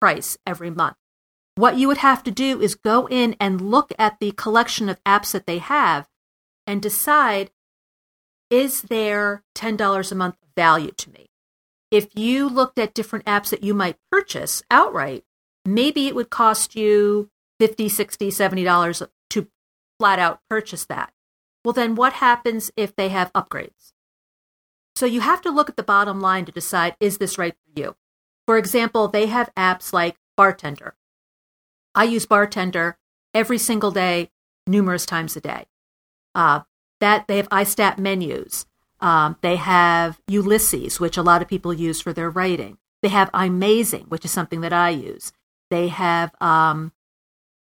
[0.01, 0.97] price every month.
[1.55, 5.03] What you would have to do is go in and look at the collection of
[5.05, 6.09] apps that they have
[6.67, 7.51] and decide
[8.51, 11.31] is there $10 a month value to me?
[11.91, 15.25] If you looked at different apps that you might purchase outright,
[15.65, 19.49] maybe it would cost you 50, 60, 70 dollars to
[19.99, 21.12] flat out purchase that.
[21.65, 23.93] Well, then what happens if they have upgrades?
[24.97, 27.81] So you have to look at the bottom line to decide is this right for
[27.81, 27.97] you?
[28.47, 30.95] For example, they have apps like Bartender.
[31.94, 32.96] I use Bartender
[33.35, 34.31] every single day,
[34.66, 35.66] numerous times a day.
[36.35, 36.61] Uh,
[37.00, 38.66] that they have iStat menus.
[39.00, 42.78] Um, they have Ulysses, which a lot of people use for their writing.
[43.02, 45.33] They have iMazing, which is something that I use.
[45.70, 46.92] They have um,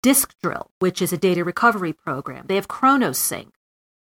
[0.04, 2.46] Disk Drill, which is a data recovery program.
[2.48, 3.50] They have ChronoSync.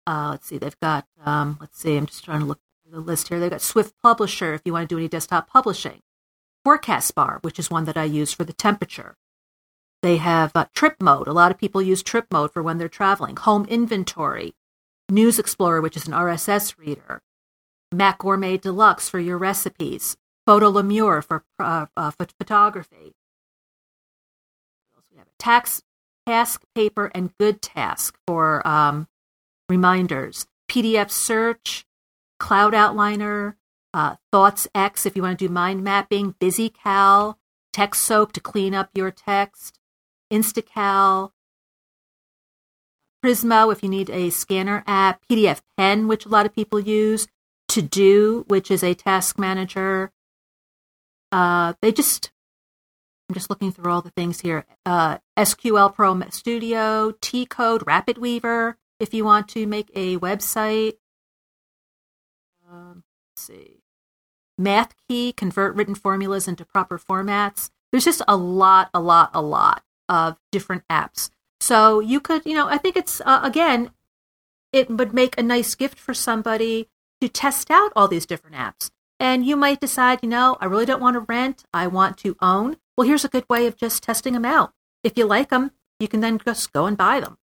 [0.06, 3.00] Uh, let's see, they've got, um, let's see, I'm just trying to look through the
[3.00, 3.40] list here.
[3.40, 6.02] They've got Swift Publisher if you want to do any desktop publishing.
[6.62, 9.16] Forecast Bar, which is one that I use for the temperature.
[10.04, 11.28] They have uh, trip mode.
[11.28, 13.36] A lot of people use trip mode for when they're traveling.
[13.36, 14.52] Home inventory.
[15.08, 17.22] News Explorer, which is an RSS reader.
[17.90, 20.18] Mac Gourmet Deluxe for your recipes.
[20.46, 23.14] Photolemur for uh, uh, photography.
[25.10, 25.80] We have tax,
[26.26, 29.08] task paper, and good task for um,
[29.70, 30.46] reminders.
[30.70, 31.86] PDF search,
[32.38, 33.54] Cloud Outliner,
[33.94, 37.36] uh, Thoughts X if you want to do mind mapping, Busy Cal, BusyCal,
[37.74, 39.80] TextSoap to clean up your text,
[40.34, 41.30] Instacal,
[43.24, 47.26] Prizmo if you need a scanner app, PDF Pen, which a lot of people use,
[47.68, 50.12] To Do, which is a task manager.
[51.32, 52.32] Uh, they just,
[53.28, 54.66] I'm just looking through all the things here.
[54.84, 60.96] Uh, SQL Pro Studio, T Code, Rapid Weaver, if you want to make a website.
[62.70, 63.80] Um, let's see.
[64.58, 67.70] Math Key, convert written formulas into proper formats.
[67.90, 71.30] There's just a lot, a lot, a lot of different apps.
[71.60, 73.90] So you could, you know, I think it's, uh, again,
[74.72, 76.88] it would make a nice gift for somebody
[77.20, 78.90] to test out all these different apps.
[79.20, 82.36] And you might decide, you know, I really don't want to rent, I want to
[82.42, 82.76] own.
[82.96, 84.72] Well, here's a good way of just testing them out.
[85.02, 87.38] If you like them, you can then just go and buy them.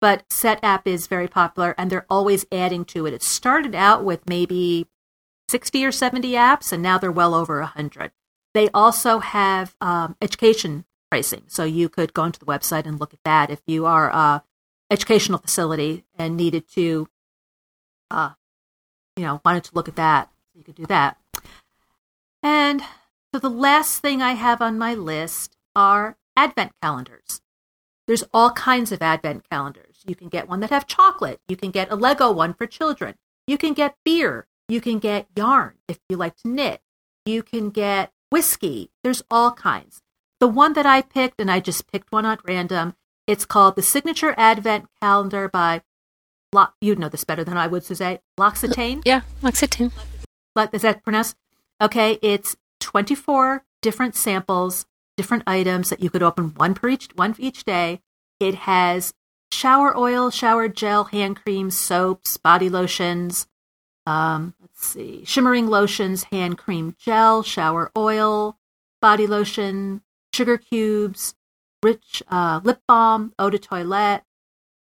[0.00, 3.12] But Setapp is very popular and they're always adding to it.
[3.12, 4.88] It started out with maybe
[5.50, 8.12] 60 or 70 apps, and now they're well over 100.
[8.54, 11.42] They also have um, education pricing.
[11.48, 14.42] So you could go onto the website and look at that if you are a
[14.90, 17.08] educational facility and needed to,
[18.10, 18.30] uh,
[19.16, 20.30] you know, wanted to look at that.
[20.54, 21.16] You could do that.
[22.42, 22.82] And
[23.32, 27.40] so the last thing I have on my list are advent calendars.
[28.06, 30.02] There's all kinds of advent calendars.
[30.04, 31.40] You can get one that have chocolate.
[31.46, 33.14] You can get a Lego one for children.
[33.46, 34.48] You can get beer.
[34.68, 36.80] You can get yarn if you like to knit.
[37.26, 38.90] You can get whiskey.
[39.04, 40.02] There's all kinds.
[40.40, 42.94] The one that I picked, and I just picked one at random,
[43.26, 45.82] it's called the Signature Advent Calendar by,
[46.80, 49.02] you'd know this better than I would, Suzette, L'Occitane.
[49.04, 49.92] Yeah, L'Occitane.
[50.72, 51.36] Is that pronounced?
[51.80, 57.34] Okay, it's 24 different samples, different items that you could open one per each, one
[57.34, 58.00] for each day.
[58.40, 59.12] It has
[59.52, 63.46] shower oil, shower gel, hand creams, soaps, body lotions.
[64.06, 68.58] Um, let's see, shimmering lotions, hand cream gel, shower oil,
[69.00, 70.00] body lotion,
[70.32, 71.34] sugar cubes,
[71.82, 74.24] rich uh, lip balm, eau de toilette,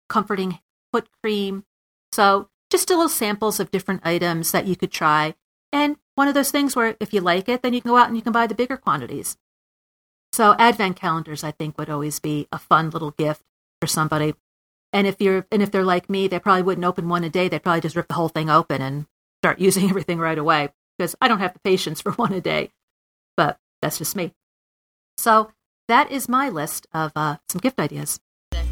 [0.10, 0.60] comforting
[0.92, 1.64] foot cream.
[2.12, 5.36] So just a little samples of different items that you could try.
[5.72, 8.08] And one of those things where if you like it, then you can go out
[8.08, 9.38] and you can buy the bigger quantities.
[10.34, 13.42] So advent calendars, I think, would always be a fun little gift
[13.80, 14.36] for somebody.
[14.94, 17.48] And if you're and if they're like me, they probably wouldn't open one a day.
[17.48, 19.06] They'd probably just rip the whole thing open and
[19.42, 22.72] start using everything right away because I don't have the patience for one a day.
[23.38, 24.34] But that's just me.
[25.18, 25.52] So
[25.88, 28.20] that is my list of uh, some gift ideas.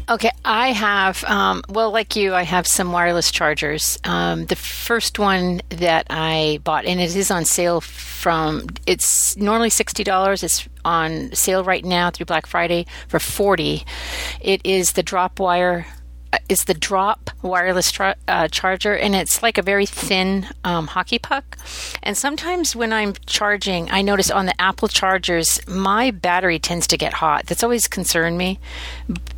[0.08, 3.96] Okay, I have, um, well, like you, I have some wireless chargers.
[4.02, 9.70] Um, the first one that I bought, and it is on sale from, it's normally
[9.70, 10.42] $60.
[10.42, 13.84] It's on sale right now through Black Friday for 40
[14.40, 15.86] It is the drop wire
[16.48, 21.18] is the drop wireless tra- uh, charger, and it's like a very thin um, hockey
[21.18, 21.58] puck.
[22.02, 26.96] And sometimes when I'm charging, I notice on the Apple chargers, my battery tends to
[26.96, 27.46] get hot.
[27.46, 28.58] That's always concerned me.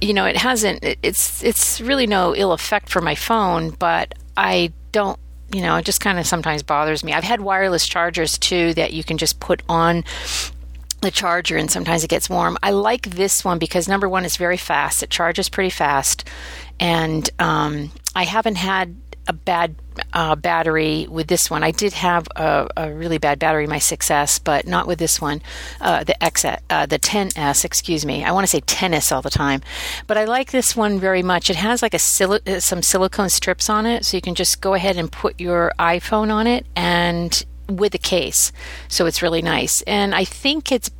[0.01, 0.81] You know, it hasn't.
[0.83, 5.19] It's it's really no ill effect for my phone, but I don't.
[5.55, 7.13] You know, it just kind of sometimes bothers me.
[7.13, 10.03] I've had wireless chargers too that you can just put on
[11.03, 12.57] the charger and sometimes it gets warm.
[12.63, 15.03] I like this one because number one, it's very fast.
[15.03, 16.27] It charges pretty fast
[16.81, 18.97] and um, I haven't had
[19.29, 19.77] a bad
[20.13, 21.63] uh, battery with this one.
[21.63, 25.43] I did have a, a, really bad battery, my 6S, but not with this one,
[25.81, 27.65] uh, the X, uh, the 10S.
[27.65, 28.25] Excuse me.
[28.25, 29.61] I want to say 10S all the time,
[30.07, 31.51] but I like this one very much.
[31.51, 34.75] It has like a uh, some silicone strips on it, so you can just go
[34.75, 38.53] ahead and put your iPhone on it and with a case,
[38.89, 39.83] so it's really nice.
[39.83, 40.91] And I think it's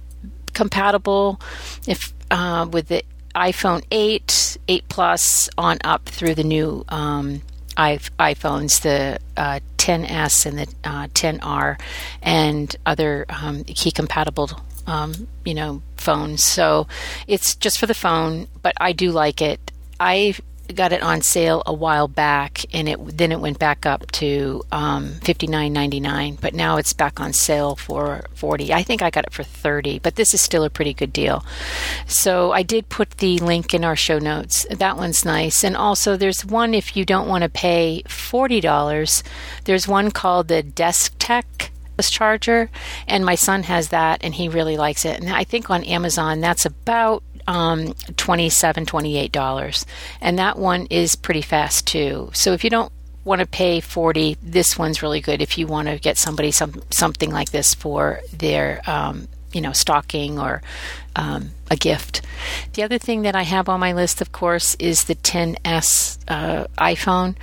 [0.55, 1.41] compatible
[1.87, 3.05] if uh, with the
[3.35, 7.43] iPhone 8, 8 Plus on up through the new um,
[7.77, 11.81] iPhones, the uh, 10s and the uh, 10R,
[12.23, 14.51] and other um, Qi compatible,
[14.87, 16.43] um, you know, phones.
[16.43, 16.87] So
[17.27, 19.73] it's just for the phone, but I do like it.
[19.99, 20.35] I
[20.73, 24.63] got it on sale a while back, and it then it went back up to
[24.73, 26.39] um, fifty nine ninety nine.
[26.41, 28.73] But now it's back on sale for forty.
[28.73, 31.45] I think I got it for thirty, but this is still a pretty good deal.
[32.07, 34.67] So I did put the link in our show notes.
[34.71, 39.23] That one's nice, and also there's one if you don't want to pay forty dollars.
[39.65, 41.71] There's one called the Desk Tech
[42.11, 42.71] charger
[43.07, 46.41] and my son has that and he really likes it and i think on amazon
[46.41, 49.85] that's about um, $27, $28.
[50.21, 52.31] And that one is pretty fast too.
[52.33, 52.93] So if you don't
[53.25, 56.83] want to pay 40 this one's really good if you want to get somebody some
[56.91, 60.61] something like this for their um, you know stocking or
[61.15, 62.23] um, a gift
[62.73, 66.67] the other thing that i have on my list of course is the 10s uh,
[66.79, 67.37] iphone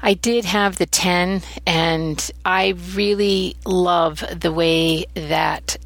[0.00, 5.76] I did have the 10, and I really love the way that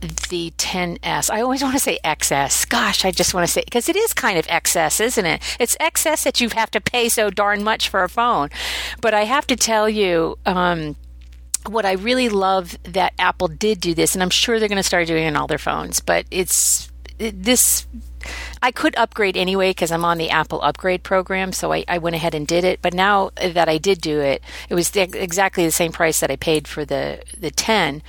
[0.00, 1.30] the 10S.
[1.30, 2.68] I always want to say XS.
[2.68, 5.56] Gosh, I just want to say because it is kind of XS, isn't it?
[5.58, 8.50] It's XS that you have to pay so darn much for a phone.
[9.00, 10.96] But I have to tell you, um,
[11.66, 14.82] what I really love that Apple did do this, and I'm sure they're going to
[14.82, 17.86] start doing it in all their phones, but it's it, this.
[18.62, 22.16] I could upgrade anyway because I'm on the Apple upgrade program, so I, I, went
[22.16, 22.82] ahead and did it.
[22.82, 26.30] But now that I did do it, it was the, exactly the same price that
[26.30, 28.02] I paid for the the 10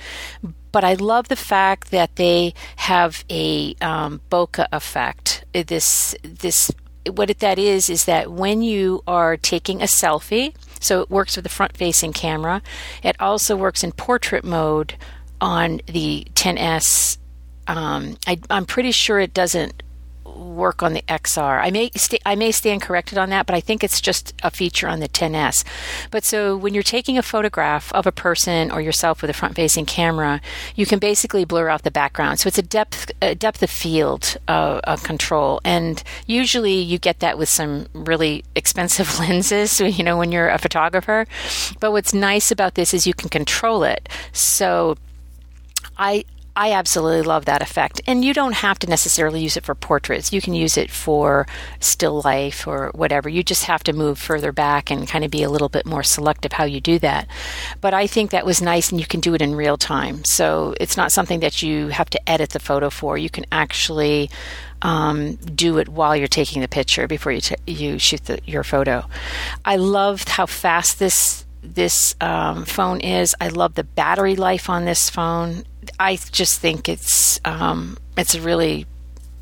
[0.72, 5.44] but I love the fact that they have a um, bokeh effect.
[5.52, 6.70] This this
[7.10, 11.44] what that is is that when you are taking a selfie, so it works with
[11.44, 12.62] the front facing camera.
[13.02, 14.94] It also works in portrait mode
[15.40, 17.18] on the 10s.
[17.66, 19.82] Um, I, I'm pretty sure it doesn't
[20.24, 21.60] work on the XR.
[21.62, 24.50] I may st- I may stand corrected on that, but I think it's just a
[24.50, 25.64] feature on the 10s.
[26.10, 29.86] But so when you're taking a photograph of a person or yourself with a front-facing
[29.86, 30.40] camera,
[30.74, 32.40] you can basically blur out the background.
[32.40, 37.20] So it's a depth a depth of field uh, of control, and usually you get
[37.20, 39.80] that with some really expensive lenses.
[39.80, 41.26] You know when you're a photographer.
[41.80, 44.08] But what's nice about this is you can control it.
[44.32, 44.96] So
[45.98, 48.00] I I absolutely love that effect.
[48.06, 50.32] And you don't have to necessarily use it for portraits.
[50.32, 51.46] You can use it for
[51.80, 53.28] still life or whatever.
[53.28, 56.02] You just have to move further back and kind of be a little bit more
[56.02, 57.26] selective how you do that.
[57.80, 60.24] But I think that was nice and you can do it in real time.
[60.24, 63.16] So it's not something that you have to edit the photo for.
[63.16, 64.30] You can actually
[64.82, 68.64] um, do it while you're taking the picture before you, t- you shoot the, your
[68.64, 69.04] photo.
[69.64, 73.34] I loved how fast this this um, phone is.
[73.40, 75.64] I love the battery life on this phone.
[75.98, 78.86] I just think it's um, it's a really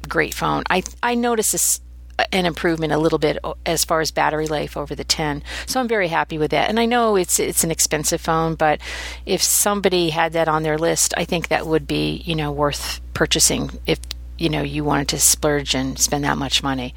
[0.09, 0.63] great phone.
[0.71, 1.81] I I notice this
[2.19, 5.43] uh, an improvement a little bit as far as battery life over the 10.
[5.67, 6.69] So I'm very happy with that.
[6.69, 8.81] And I know it's it's an expensive phone, but
[9.25, 13.01] if somebody had that on their list, I think that would be, you know, worth
[13.15, 13.99] purchasing if,
[14.39, 16.95] you know, you wanted to splurge and spend that much money.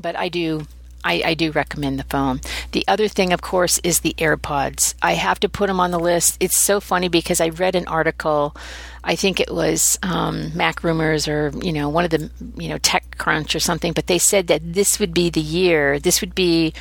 [0.00, 0.66] But I do
[1.04, 2.40] I, I, do recommend the phone.
[2.72, 4.94] The other thing, of course, is the AirPods.
[5.02, 6.36] I have to put them on the list.
[6.40, 8.54] It's so funny because I read an article.
[9.02, 12.78] I think it was um, Mac Rumors or you know one of the you know
[12.78, 13.92] Tech Crunch or something.
[13.92, 15.98] But they said that this would be the year.
[15.98, 16.74] This would be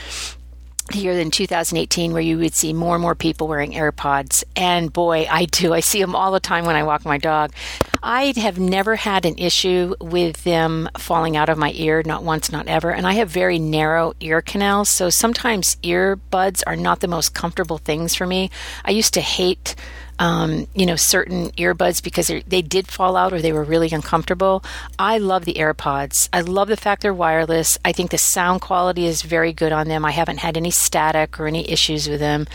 [0.91, 4.43] here in 2018 where you would see more and more people wearing AirPods.
[4.55, 5.73] And boy, I do.
[5.73, 7.53] I see them all the time when I walk my dog.
[8.01, 12.51] I have never had an issue with them falling out of my ear, not once,
[12.51, 12.91] not ever.
[12.91, 17.77] And I have very narrow ear canals, so sometimes earbuds are not the most comfortable
[17.77, 18.49] things for me.
[18.85, 19.75] I used to hate
[20.19, 24.63] um, you know, certain earbuds because they did fall out or they were really uncomfortable.
[24.99, 26.29] I love the AirPods.
[26.33, 27.77] I love the fact they're wireless.
[27.85, 30.03] I think the sound quality is very good on them.
[30.05, 32.47] I haven't had any static or any issues with them.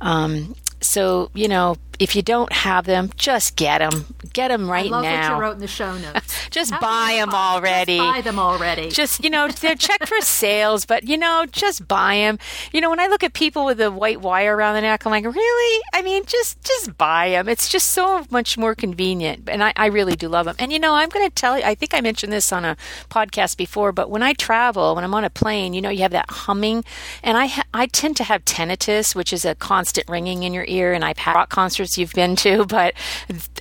[0.00, 4.06] Um, so, you know, if you don't have them, just get them.
[4.32, 5.30] Get them right I love now.
[5.30, 6.48] what you wrote in the show notes.
[6.50, 7.98] just buy them already.
[7.98, 8.88] Just buy them already.
[8.90, 12.38] Just, you know, they're check for sales, but, you know, just buy them.
[12.72, 15.10] You know, when I look at people with the white wire around the neck, I'm
[15.12, 15.82] like, really?
[15.92, 17.48] I mean, just just buy them.
[17.48, 19.48] It's just so much more convenient.
[19.48, 20.56] And I, I really do love them.
[20.58, 22.76] And, you know, I'm going to tell you, I think I mentioned this on a
[23.10, 26.12] podcast before, but when I travel, when I'm on a plane, you know, you have
[26.12, 26.84] that humming.
[27.22, 30.64] And I, ha- I tend to have tinnitus, which is a constant ringing in your
[30.68, 30.92] ear.
[30.92, 32.94] And I've had rock concerts concerts you've been to, but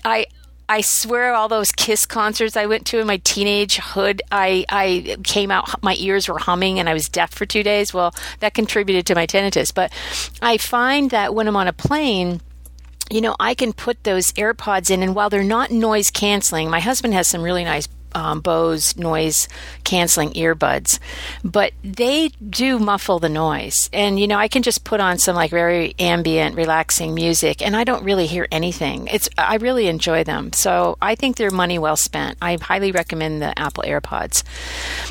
[0.04, 0.26] I
[0.70, 5.18] I swear all those Kiss concerts I went to in my teenage hood, I, I
[5.22, 7.94] came out, my ears were humming and I was deaf for two days.
[7.94, 9.74] Well, that contributed to my tinnitus.
[9.74, 9.92] But
[10.42, 12.40] I find that when I'm on a plane,
[13.10, 16.80] you know, I can put those AirPods in, and while they're not noise canceling, my
[16.80, 19.48] husband has some really nice um, Bose noise
[19.84, 21.00] canceling earbuds,
[21.44, 23.90] but they do muffle the noise.
[23.94, 27.76] And you know, I can just put on some like very ambient, relaxing music, and
[27.76, 29.08] I don't really hear anything.
[29.08, 32.38] It's I really enjoy them, so I think they're money well spent.
[32.42, 34.44] I highly recommend the Apple AirPods.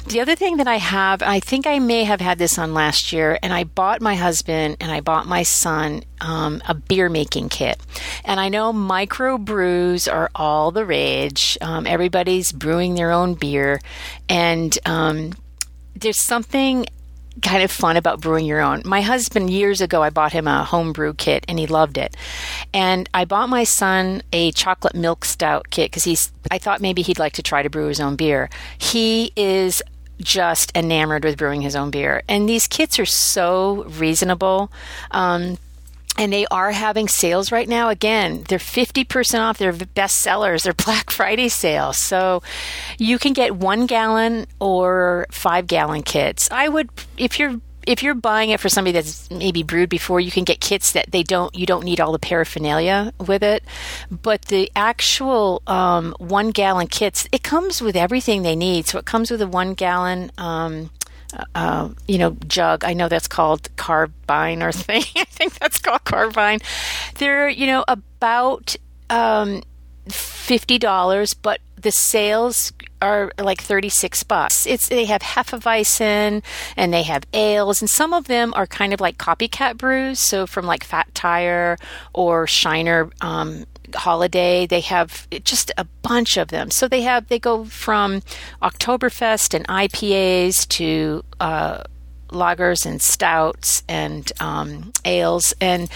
[0.06, 3.12] The other thing that I have, I think I may have had this on last
[3.12, 7.48] year, and I bought my husband and I bought my son um, a beer making
[7.48, 7.80] kit.
[8.24, 11.58] And I know micro brews are all the rage.
[11.60, 13.80] Um, everybody's brewing their own beer.
[14.28, 15.32] And um,
[15.94, 16.86] there's something
[17.42, 18.82] kind of fun about brewing your own.
[18.84, 22.16] My husband, years ago, I bought him a homebrew kit and he loved it.
[22.74, 27.02] And I bought my son a chocolate milk stout kit because he's, I thought maybe
[27.02, 28.50] he'd like to try to brew his own beer.
[28.78, 29.82] He is
[30.18, 32.22] just enamored with brewing his own beer.
[32.28, 34.70] And these kits are so reasonable.
[35.10, 35.56] Um,
[36.20, 37.88] and they are having sales right now.
[37.88, 41.96] Again, they're 50% off their best sellers, their Black Friday sales.
[41.96, 42.42] So
[42.98, 46.50] you can get one gallon or five gallon kits.
[46.50, 50.30] I would, if you're if you're buying it for somebody that's maybe brewed before, you
[50.30, 53.64] can get kits that they don't you don't need all the paraphernalia with it.
[54.10, 58.86] But the actual um, one gallon kits, it comes with everything they need.
[58.86, 60.30] So it comes with a one gallon.
[60.36, 60.90] Um,
[61.54, 62.84] uh, you know, jug.
[62.84, 65.02] I know that's called carbine or thing.
[65.16, 66.60] I think that's called carbine.
[67.16, 68.76] They're, you know, about
[69.08, 69.62] um,
[70.08, 72.72] fifty dollars, but the sales
[73.02, 74.66] are like 36 bucks.
[74.66, 76.42] It's they have hefeweizen
[76.76, 80.46] and they have ales and some of them are kind of like copycat brews, so
[80.46, 81.78] from like Fat Tire
[82.12, 83.64] or Shiner um,
[83.94, 84.66] holiday.
[84.66, 86.70] They have just a bunch of them.
[86.70, 88.22] So they have they go from
[88.62, 91.84] oktoberfest and ipas to uh,
[92.28, 95.54] lagers and stouts and um, ales.
[95.60, 95.90] And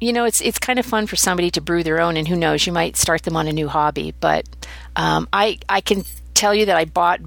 [0.00, 2.36] you know, it's it's kind of fun for somebody to brew their own, and who
[2.36, 4.14] knows, you might start them on a new hobby.
[4.20, 4.44] But
[4.94, 7.20] um, I I can tell you that I bought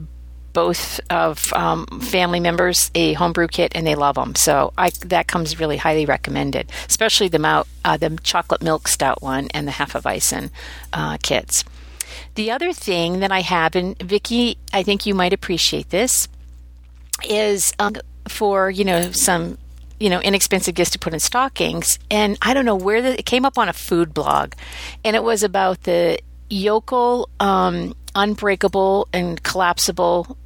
[0.59, 4.35] both of um, family members a homebrew kit, and they love them.
[4.35, 9.21] So I that comes really highly recommended, especially the mount, uh, the chocolate milk stout
[9.21, 10.49] one and the Hefeweizen
[10.91, 11.63] uh, kits.
[12.35, 16.27] The other thing that I have, and Vicki, I think you might appreciate this,
[17.23, 17.95] is um,
[18.27, 19.57] for you know some
[20.01, 21.99] you know, inexpensive gifts to put in stockings.
[22.09, 24.53] And I don't know where the, it came up on a food blog,
[25.05, 30.37] and it was about the Yokel um, unbreakable and collapsible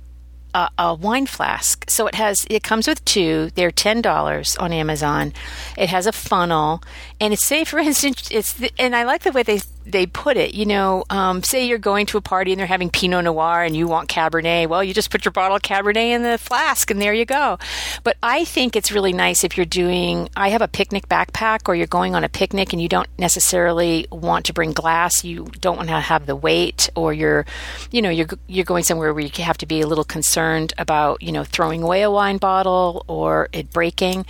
[0.53, 1.89] uh, a wine flask.
[1.89, 3.51] So it has it comes with two.
[3.55, 5.33] They're ten dollars on Amazon.
[5.77, 6.83] It has a funnel,
[7.19, 10.37] and it's say for instance, it's the, and I like the way they they put
[10.37, 10.53] it.
[10.53, 13.75] You know, um, say you're going to a party and they're having Pinot Noir and
[13.75, 14.67] you want Cabernet.
[14.67, 17.57] Well, you just put your bottle of Cabernet in the flask and there you go.
[18.03, 20.29] But I think it's really nice if you're doing.
[20.35, 24.07] I have a picnic backpack, or you're going on a picnic and you don't necessarily
[24.11, 25.23] want to bring glass.
[25.23, 27.45] You don't want to have the weight, or you're,
[27.91, 31.21] you know, you're you're going somewhere where you have to be a little concerned about
[31.21, 34.25] you know throwing away a wine bottle or it breaking.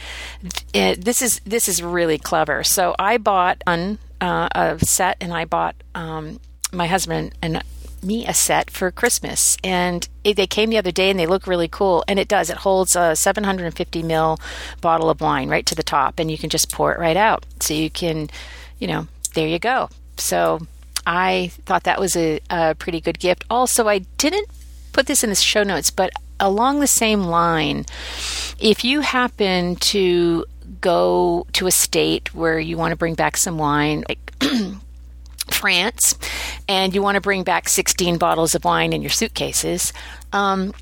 [0.74, 2.64] It, this is this is really clever.
[2.64, 6.40] So I bought one uh, a set, and I bought um,
[6.72, 7.62] my husband and
[8.02, 9.58] me a set for Christmas.
[9.64, 12.06] And it, they came the other day, and they look really cool.
[12.08, 14.40] And it does; it holds a 750 ml
[14.80, 17.46] bottle of wine right to the top, and you can just pour it right out.
[17.60, 18.30] So you can,
[18.80, 19.90] you know, there you go.
[20.16, 20.62] So
[21.06, 23.44] I thought that was a, a pretty good gift.
[23.50, 24.48] Also, I didn't
[24.94, 27.86] put this in the show notes, but along the same line,
[28.58, 30.46] if you happen to
[30.82, 34.34] go to a state where you want to bring back some wine, like
[35.52, 36.18] France,
[36.68, 39.94] and you want to bring back 16 bottles of wine in your suitcases,
[40.32, 40.74] um,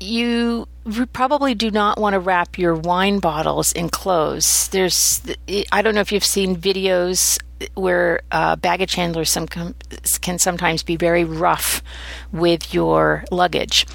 [0.00, 0.66] you
[1.12, 4.68] probably do not want to wrap your wine bottles in clothes.
[4.68, 5.22] There's,
[5.70, 7.38] I don't know if you've seen videos
[7.74, 11.82] where uh, baggage handlers some can sometimes be very rough
[12.32, 13.86] with your luggage.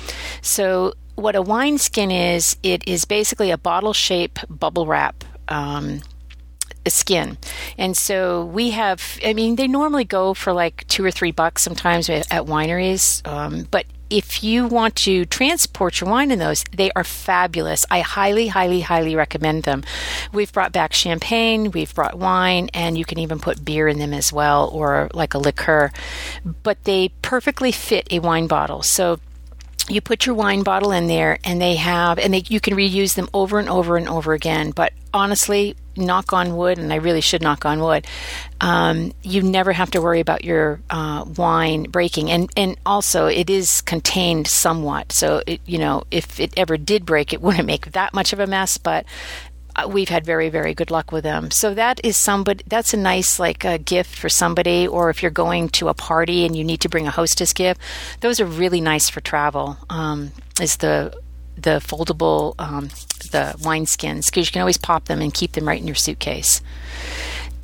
[0.41, 6.01] So what a wineskin is, it is basically a bottle shape bubble wrap um,
[6.87, 7.37] skin.
[7.77, 11.63] And so we have, I mean, they normally go for like two or three bucks
[11.63, 13.27] sometimes at wineries.
[13.27, 17.83] Um, but if you want to transport your wine in those, they are fabulous.
[17.89, 19.83] I highly, highly, highly recommend them.
[20.31, 24.13] We've brought back champagne, we've brought wine, and you can even put beer in them
[24.13, 25.91] as well, or like a liqueur.
[26.63, 28.81] But they perfectly fit a wine bottle.
[28.83, 29.19] So
[29.89, 33.15] you put your wine bottle in there and they have and they, you can reuse
[33.15, 34.71] them over and over and over again.
[34.71, 38.05] But honestly knock on wood and i really should knock on wood
[38.59, 42.31] um, you never have to worry about your uh, wine breaking.
[42.31, 45.11] And and also it is contained somewhat.
[45.11, 48.39] So it, you know if it ever did break it wouldn't make that much of
[48.39, 48.77] a mess.
[48.77, 49.05] But
[49.87, 51.51] we've had very very good luck with them.
[51.51, 55.31] So that is somebody that's a nice like a gift for somebody or if you're
[55.31, 57.81] going to a party and you need to bring a hostess gift
[58.21, 61.13] those are really nice for travel um, is the
[61.55, 62.89] the foldable um,
[63.31, 65.95] the wine skins because you can always pop them and keep them right in your
[65.95, 66.61] suitcase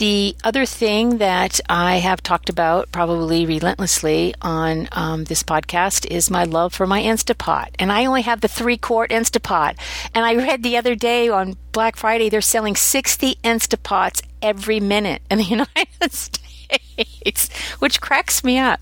[0.03, 6.29] the other thing that I have talked about probably relentlessly on um, this podcast is
[6.29, 7.69] my love for my Instapot.
[7.79, 9.77] And I only have the three quart Instapot.
[10.13, 15.21] And I read the other day on Black Friday they're selling 60 Instapots every minute
[15.31, 17.49] in the United States.
[17.79, 18.81] which cracks me up.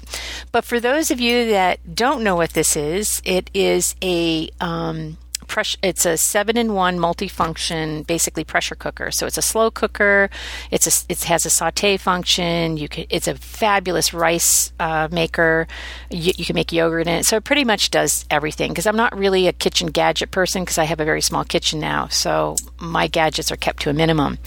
[0.51, 5.17] But for those of you that don't know what this is, it is a um,
[5.51, 5.77] pressure.
[5.83, 9.11] It's a seven in one multifunction, basically pressure cooker.
[9.11, 10.29] So it's a slow cooker.
[10.71, 12.77] It's a, it has a saute function.
[12.77, 13.05] You can.
[13.09, 15.67] It's a fabulous rice uh, maker.
[16.09, 17.25] You, you, can make yogurt in it.
[17.25, 18.71] So it pretty much does everything.
[18.71, 21.79] Because I'm not really a kitchen gadget person because I have a very small kitchen
[21.79, 22.07] now.
[22.07, 24.39] So my gadgets are kept to a minimum.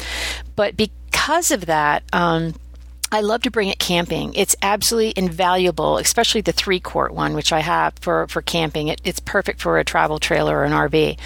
[0.57, 2.03] But because of that.
[2.13, 2.55] Um,
[3.15, 4.35] I love to bring it camping.
[4.35, 8.89] It's absolutely invaluable, especially the three quart one, which I have for, for camping.
[8.89, 11.17] It, it's perfect for a travel trailer or an RV.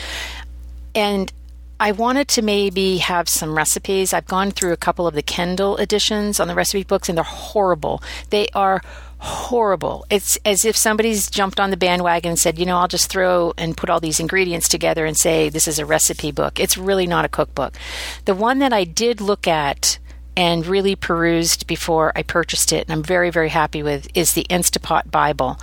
[0.95, 1.33] And
[1.81, 4.13] I wanted to maybe have some recipes.
[4.13, 7.25] I've gone through a couple of the Kindle editions on the recipe books, and they're
[7.25, 8.03] horrible.
[8.29, 8.83] They are
[9.17, 10.05] horrible.
[10.11, 13.55] It's as if somebody's jumped on the bandwagon and said, you know, I'll just throw
[13.57, 16.61] and put all these ingredients together and say this is a recipe book.
[16.61, 17.79] It's really not a cookbook.
[18.27, 19.99] The one that I did look at
[20.39, 24.47] and really perused before I purchased it, and I'm very, very happy with, is the
[24.49, 25.59] Instapot Bible.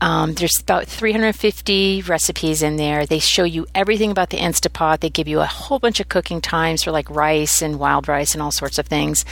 [0.00, 3.04] Um, there's about 350 recipes in there.
[3.04, 5.00] They show you everything about the Instapot.
[5.00, 8.34] They give you a whole bunch of cooking times for like rice and wild rice
[8.34, 9.24] and all sorts of things.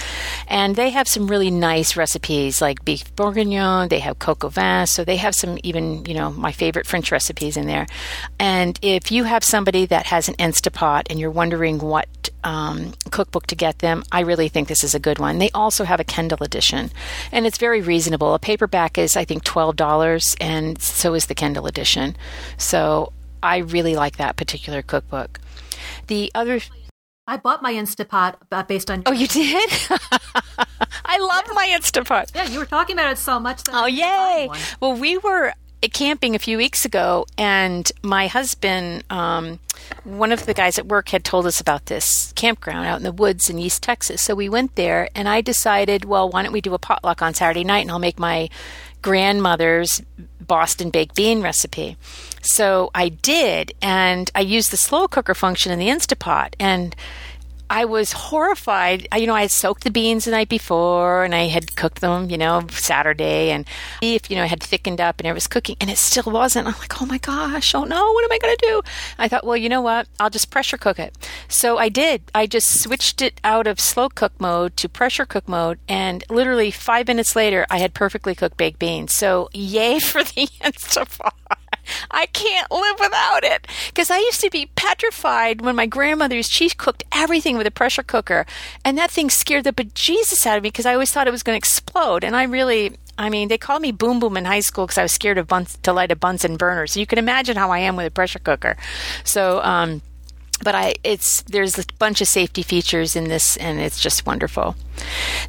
[0.46, 3.88] And they have some really nice recipes like beef bourguignon.
[3.88, 4.86] They have coq au vin.
[4.86, 7.86] So they have some even, you know, my favorite French recipes in there.
[8.38, 12.08] And if you have somebody that has an Instapot and you're wondering what
[12.44, 15.38] um, cookbook to get them, I really think this is a good one.
[15.38, 16.90] They also have a Kindle edition,
[17.32, 18.34] and it's very reasonable.
[18.34, 22.16] A paperback is, I think, twelve dollars, and so is the Kindle edition.
[22.56, 25.40] So I really like that particular cookbook.
[26.06, 26.60] The other.
[27.26, 29.02] I bought my Instapot uh, based on.
[29.06, 29.70] Oh, you did?
[31.04, 31.54] I love yeah.
[31.54, 32.34] my Instapot.
[32.34, 33.62] Yeah, you were talking about it so much.
[33.70, 34.48] oh, yay!
[34.80, 35.52] Well, we were
[35.86, 39.60] camping a few weeks ago, and my husband, um,
[40.02, 43.12] one of the guys at work, had told us about this campground out in the
[43.12, 44.22] woods in East Texas.
[44.22, 47.34] So we went there, and I decided, well, why don't we do a potluck on
[47.34, 48.48] Saturday night, and I'll make my
[49.02, 50.02] grandmother's
[50.48, 51.96] Boston baked bean recipe.
[52.42, 56.96] So I did, and I used the slow cooker function in the Instapot, and
[57.70, 59.06] I was horrified.
[59.14, 62.30] You know, I had soaked the beans the night before and I had cooked them,
[62.30, 63.66] you know, Saturday and
[64.00, 66.66] if, you know, I had thickened up and it was cooking and it still wasn't.
[66.66, 68.82] I'm like, oh my gosh, oh no, what am I going to do?
[69.18, 70.08] I thought, well, you know what?
[70.18, 71.16] I'll just pressure cook it.
[71.48, 72.22] So I did.
[72.34, 76.70] I just switched it out of slow cook mode to pressure cook mode and literally
[76.70, 79.14] five minutes later, I had perfectly cooked baked beans.
[79.14, 81.32] So yay for the Instapot.
[82.10, 83.66] I can't live without it.
[83.88, 88.02] Because I used to be petrified when my grandmother's she cooked everything with a pressure
[88.02, 88.46] cooker,
[88.84, 91.42] and that thing scared the bejesus out of me because I always thought it was
[91.42, 92.24] going to explode.
[92.24, 95.02] And I really, I mean, they called me Boom Boom in high school because I
[95.02, 96.86] was scared of buns, to light a Bunsen burner.
[96.86, 98.76] So you can imagine how I am with a pressure cooker.
[99.24, 100.02] So, um,
[100.62, 104.74] but I, it's there's a bunch of safety features in this, and it's just wonderful.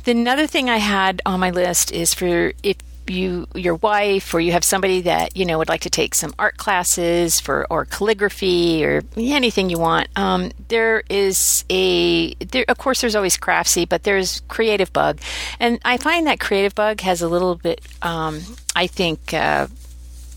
[0.03, 2.77] The another thing I had on my list is for if
[3.09, 6.33] you your wife or you have somebody that you know would like to take some
[6.39, 12.77] art classes for or calligraphy or anything you want um, there is a there of
[12.77, 15.21] course there's always craftsy but there's Creativebug.
[15.59, 18.41] And i find that Creativebug has a little bit um,
[18.75, 19.67] i think uh,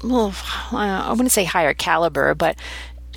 [0.02, 0.34] well
[0.72, 2.56] i wouldn't say higher caliber but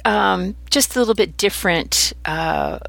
[0.04, 2.80] um, just a little bit different uh,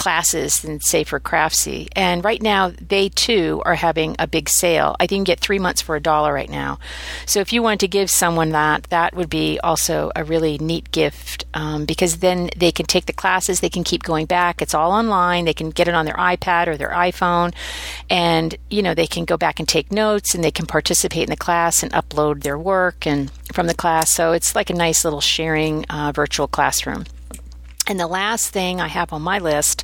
[0.00, 1.88] classes than say for Craftsy.
[1.94, 4.96] And right now they too are having a big sale.
[4.98, 6.78] I think you get three months for a dollar right now.
[7.26, 10.90] So if you wanted to give someone that, that would be also a really neat
[10.90, 14.62] gift um, because then they can take the classes, they can keep going back.
[14.62, 15.44] It's all online.
[15.44, 17.54] They can get it on their iPad or their iPhone,
[18.08, 21.30] and you know they can go back and take notes and they can participate in
[21.30, 24.10] the class and upload their work and from the class.
[24.10, 27.04] So it's like a nice little sharing uh, virtual classroom.
[27.90, 29.82] And the last thing I have on my list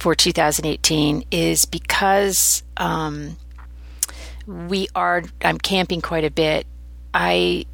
[0.00, 3.36] for 2018 is because um,
[4.48, 6.66] we are, I'm camping quite a bit.
[7.14, 7.66] I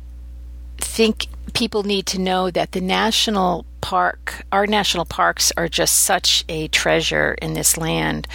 [0.76, 6.44] think people need to know that the national park, our national parks are just such
[6.50, 8.28] a treasure in this land.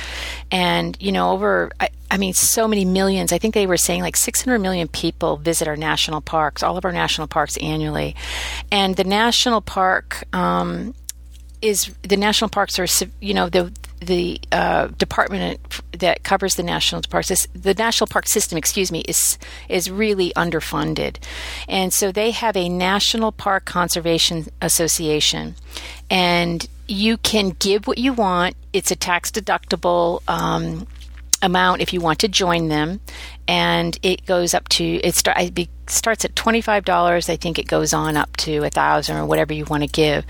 [0.50, 4.02] And, you know, over, I, I, mean, so many millions, I think they were saying
[4.02, 8.16] like 600 million people visit our national parks, all of our national parks annually.
[8.72, 10.96] And the national park, um,
[11.62, 12.88] is the national parks are
[13.20, 15.60] you know the the uh, department
[15.92, 19.38] that covers the national parks the national park system excuse me is
[19.70, 21.18] is really underfunded.
[21.68, 25.56] And so they have a national park conservation association.
[26.10, 28.56] And you can give what you want.
[28.72, 30.88] It's a tax deductible um,
[31.42, 33.00] amount if you want to join them.
[33.48, 35.38] And it goes up to it, start,
[35.88, 39.66] starts at $25 i think it goes on up to a thousand or whatever you
[39.66, 40.26] want to give.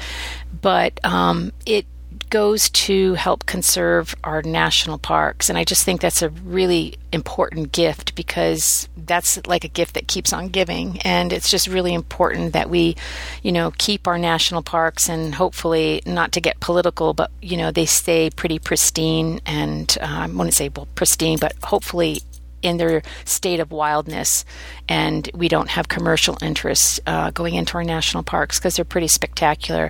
[0.61, 1.85] But um, it
[2.29, 5.49] goes to help conserve our national parks.
[5.49, 10.07] And I just think that's a really important gift because that's like a gift that
[10.07, 10.99] keeps on giving.
[11.01, 12.95] And it's just really important that we,
[13.43, 17.71] you know, keep our national parks and hopefully not to get political, but, you know,
[17.71, 22.21] they stay pretty pristine and uh, I wouldn't say, well, pristine, but hopefully
[22.67, 24.45] in their state of wildness,
[24.87, 29.07] and we don't have commercial interests uh, going into our national parks because they're pretty
[29.07, 29.89] spectacular.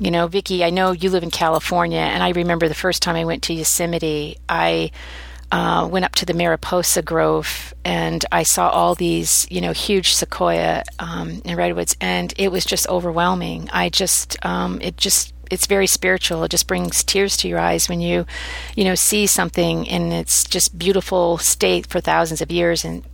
[0.00, 3.16] You know, Vicki, I know you live in California, and I remember the first time
[3.16, 4.90] I went to Yosemite, I
[5.50, 10.12] uh, went up to the Mariposa Grove and I saw all these, you know, huge
[10.12, 13.68] sequoia um, and redwoods, and it was just overwhelming.
[13.72, 16.44] I just, um, it just it's very spiritual.
[16.44, 18.26] It just brings tears to your eyes when you,
[18.76, 23.04] you know, see something in its just beautiful state for thousands of years and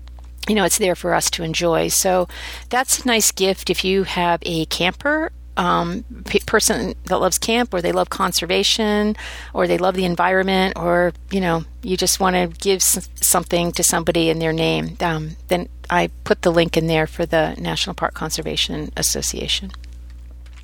[0.46, 1.88] you know, it's there for us to enjoy.
[1.88, 2.28] So
[2.68, 6.04] that's a nice gift if you have a camper um,
[6.46, 9.16] person that loves camp or they love conservation
[9.52, 13.84] or they love the environment or you know you just want to give something to
[13.84, 17.94] somebody in their name um, then i put the link in there for the national
[17.94, 19.70] park conservation association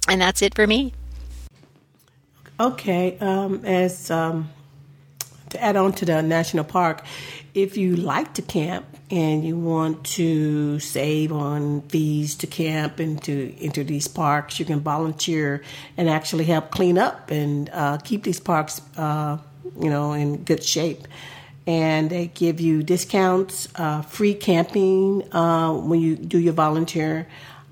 [0.09, 0.93] and that's it for me
[2.61, 4.51] okay um, as um,
[5.49, 7.03] to add on to the national park
[7.55, 13.23] if you like to camp and you want to save on fees to camp and
[13.25, 15.63] to enter these parks, you can volunteer
[15.97, 19.37] and actually help clean up and uh, keep these parks, uh,
[19.81, 21.09] you know, in good shape.
[21.67, 27.27] And they give you discounts, uh, free camping uh, when you do your volunteer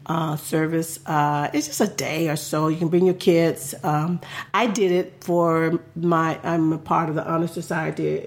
[0.08, 0.98] uh, service.
[1.06, 2.68] Uh, it's just a day or so.
[2.68, 3.74] You can bring your kids.
[3.82, 4.20] Um,
[4.54, 6.38] I did it for my.
[6.42, 8.18] I'm a part of the Honor Society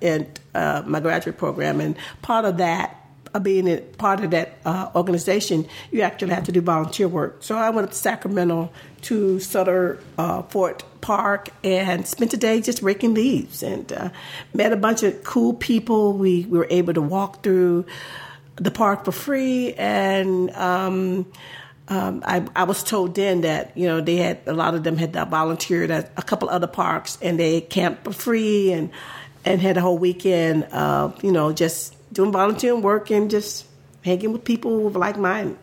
[0.00, 3.02] in uh, my graduate program, and part of that.
[3.34, 7.36] Uh, being a part of that uh, organization, you actually have to do volunteer work.
[7.40, 8.70] So I went up to Sacramento
[9.02, 14.12] to Sutter uh, Fort Park and spent a day just raking leaves and
[14.54, 16.14] met a bunch of cool people.
[16.14, 17.84] We, we were able to walk through
[18.56, 21.26] the park for free, and um,
[21.88, 24.96] um, I, I, was told then that you know they had a lot of them
[24.96, 28.90] had volunteered at a couple other parks, and they camped for free and
[29.46, 33.64] and had a whole weekend, uh, you know, just doing volunteering work and just
[34.02, 35.56] hanging with people with like mine.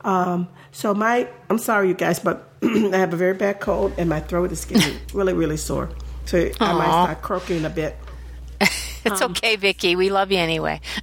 [0.00, 4.08] Um, so my, I'm sorry, you guys, but I have a very bad cold and
[4.08, 5.90] my throat is getting really, really sore.
[6.24, 6.56] So Aww.
[6.60, 7.96] I might start croaking a bit.
[8.60, 9.94] it's um, okay, Vicki.
[9.94, 10.80] We love you anyway.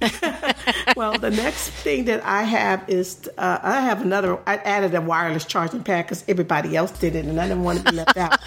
[0.96, 4.38] well, the next thing that I have is uh, I have another.
[4.46, 7.84] I added a wireless charging pad because everybody else did it, and I didn't want
[7.84, 8.38] to be left out.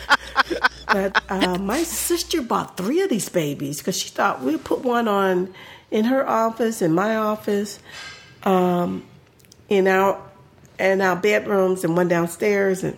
[0.87, 5.07] but uh, my sister bought three of these babies because she thought we'd put one
[5.07, 5.53] on
[5.91, 7.79] in her office, in my office,
[8.43, 9.05] um,
[9.69, 10.21] in our
[10.79, 12.97] in our bedrooms, and one downstairs, and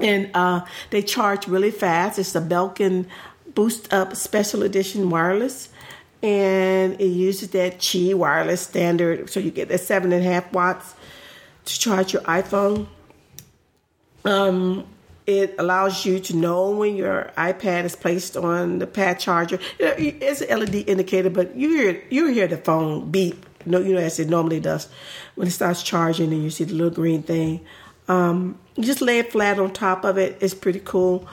[0.00, 2.18] and uh, they charge really fast.
[2.18, 3.06] It's a Belkin
[3.54, 5.68] Boost Up Special Edition wireless,
[6.24, 10.50] and it uses that Qi wireless standard, so you get that seven and a half
[10.54, 10.94] watts
[11.66, 12.86] to charge your iPhone.
[14.24, 14.86] Um,
[15.26, 19.58] it allows you to know when your iPad is placed on the pad charger.
[19.78, 23.44] It's an LED indicator, but you hear you hear the phone beep.
[23.66, 24.88] No, you know as it normally does
[25.34, 27.60] when it starts charging, and you see the little green thing.
[28.08, 30.38] Um, you just lay it flat on top of it.
[30.40, 31.28] It's pretty cool.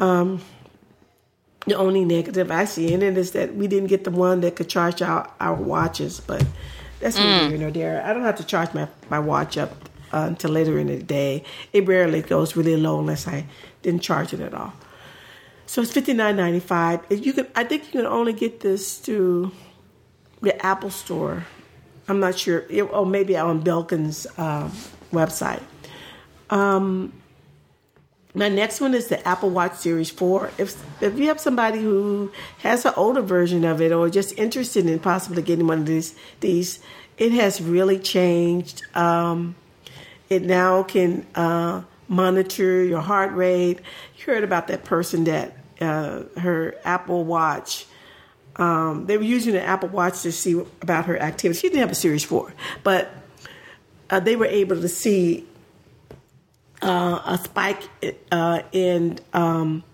[0.00, 0.40] Um,
[1.66, 4.56] the only negative I see in it is that we didn't get the one that
[4.56, 6.44] could charge our, our watches, but
[7.00, 7.24] that's mm.
[7.24, 8.04] neither here nor there.
[8.04, 9.70] I don't have to charge my, my watch up
[10.12, 11.44] uh, until later in the day.
[11.72, 13.46] It rarely goes really low unless I
[13.82, 14.72] didn't charge it at all.
[15.66, 17.00] So it's fifty nine ninety five.
[17.08, 19.52] You can, I think you can only get this through
[20.42, 21.46] the Apple Store.
[22.08, 22.64] I'm not sure.
[22.68, 24.72] It, or maybe on Belkin's um,
[25.12, 25.62] website.
[26.50, 27.12] Um,
[28.34, 30.52] my next one is the Apple Watch Series 4.
[30.56, 34.86] If if you have somebody who has an older version of it or just interested
[34.86, 36.80] in possibly getting one of these these,
[37.18, 38.82] it has really changed.
[38.96, 39.54] Um,
[40.30, 43.80] it now can uh, monitor your heart rate.
[44.16, 47.86] You heard about that person that uh, her Apple Watch.
[48.56, 51.60] Um, they were using the Apple Watch to see about her activity.
[51.60, 52.52] She didn't have a Series 4,
[52.82, 53.10] but
[54.08, 55.46] uh, they were able to see
[56.82, 57.88] uh, a spike
[58.30, 59.84] uh, in um,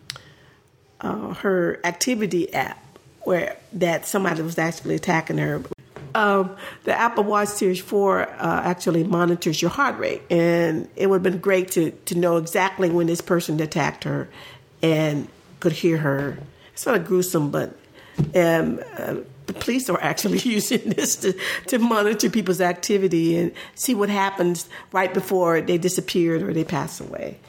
[1.00, 2.82] uh, her activity app
[3.22, 5.62] where that somebody was actually attacking her.
[6.14, 11.16] Um, the Apple Watch Series 4 uh, actually monitors your heart rate, and it would
[11.16, 14.28] have been great to, to know exactly when this person attacked her
[14.82, 15.28] and
[15.60, 16.38] could hear her.
[16.72, 17.76] It's sort of gruesome, but
[18.34, 19.16] um, uh,
[19.48, 21.34] the police are actually using this to,
[21.66, 27.00] to monitor people's activity and see what happens right before they disappeared or they pass
[27.00, 27.40] away.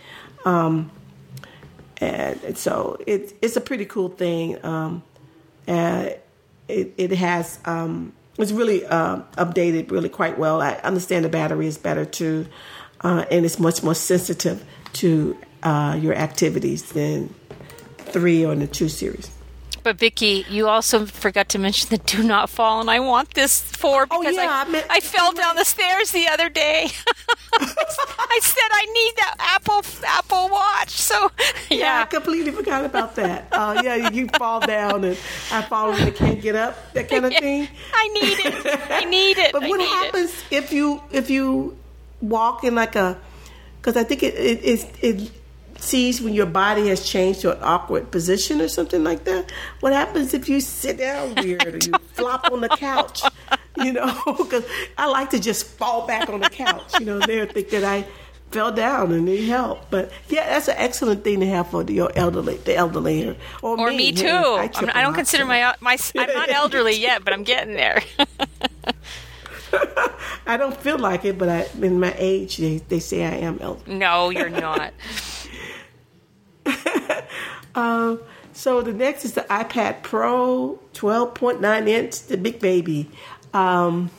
[0.45, 0.89] Um,
[2.01, 4.63] and so it, it's a pretty cool thing.
[4.65, 5.03] Um,
[5.67, 10.61] it, it has um, it's really uh, updated really quite well.
[10.61, 12.47] I understand the battery is better too,
[13.01, 17.33] uh, and it's much more sensitive to uh, your activities than
[17.97, 19.29] three or the two series.
[19.83, 23.61] But Vicki, you also forgot to mention the do not fall, and I want this
[23.61, 26.49] for oh, because oh, yeah, I, I, meant, I fell down the stairs the other
[26.49, 26.89] day.
[27.53, 30.91] I said I need that Apple Apple Watch.
[30.91, 31.31] So
[31.69, 33.47] yeah, yeah I completely forgot about that.
[33.51, 35.17] Uh, yeah, you fall down and
[35.51, 37.67] I fall and I can't get up, that kind of thing.
[37.93, 38.91] I need it.
[38.91, 39.51] I need it.
[39.59, 40.63] But I what happens it.
[40.63, 41.77] if you if you
[42.21, 43.17] walk in like a
[43.77, 45.31] because I think it, it, it, it
[45.81, 49.51] sees when your body has changed to an awkward position or something like that?
[49.79, 53.23] What happens if you sit down weird or you flop on the couch?
[53.77, 54.65] You know, because
[54.97, 56.99] I like to just fall back on the couch.
[56.99, 58.05] You know, they think that I
[58.51, 59.89] fell down and need help.
[59.89, 63.89] But yeah, that's an excellent thing to have for your elderly, the elderly, or, or
[63.89, 64.27] me, me too.
[64.27, 68.01] I, I, don't consider my my I'm not elderly yet, but I'm getting there.
[70.45, 73.59] I don't feel like it, but I, in my age, they, they say I am
[73.61, 73.95] elderly.
[73.95, 74.93] No, you're not.
[77.75, 78.19] um,
[78.59, 83.09] so the next is the iPad Pro, 12.9 inch, the big baby.
[83.53, 84.11] Um,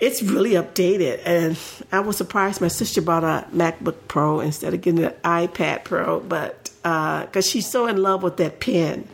[0.00, 1.56] it's really updated, and
[1.92, 6.18] I was surprised my sister bought a MacBook Pro instead of getting an iPad Pro,
[6.18, 9.06] but because uh, she's so in love with that pen,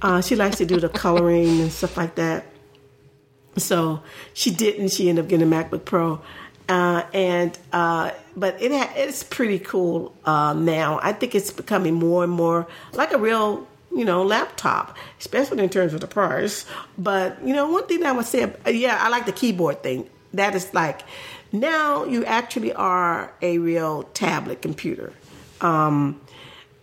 [0.00, 2.46] uh, she likes to do the coloring and stuff like that.
[3.56, 4.00] So
[4.32, 4.92] she didn't.
[4.92, 6.20] She ended up getting a MacBook Pro,
[6.68, 10.98] uh, and uh, but it ha- it's pretty cool uh, now.
[11.02, 15.70] I think it's becoming more and more like a real you know laptop, especially in
[15.70, 16.64] terms of the price.
[16.96, 20.08] But you know, one thing I would say, yeah, I like the keyboard thing.
[20.32, 21.02] That is like
[21.52, 25.12] now you actually are a real tablet computer.
[25.60, 26.20] Um,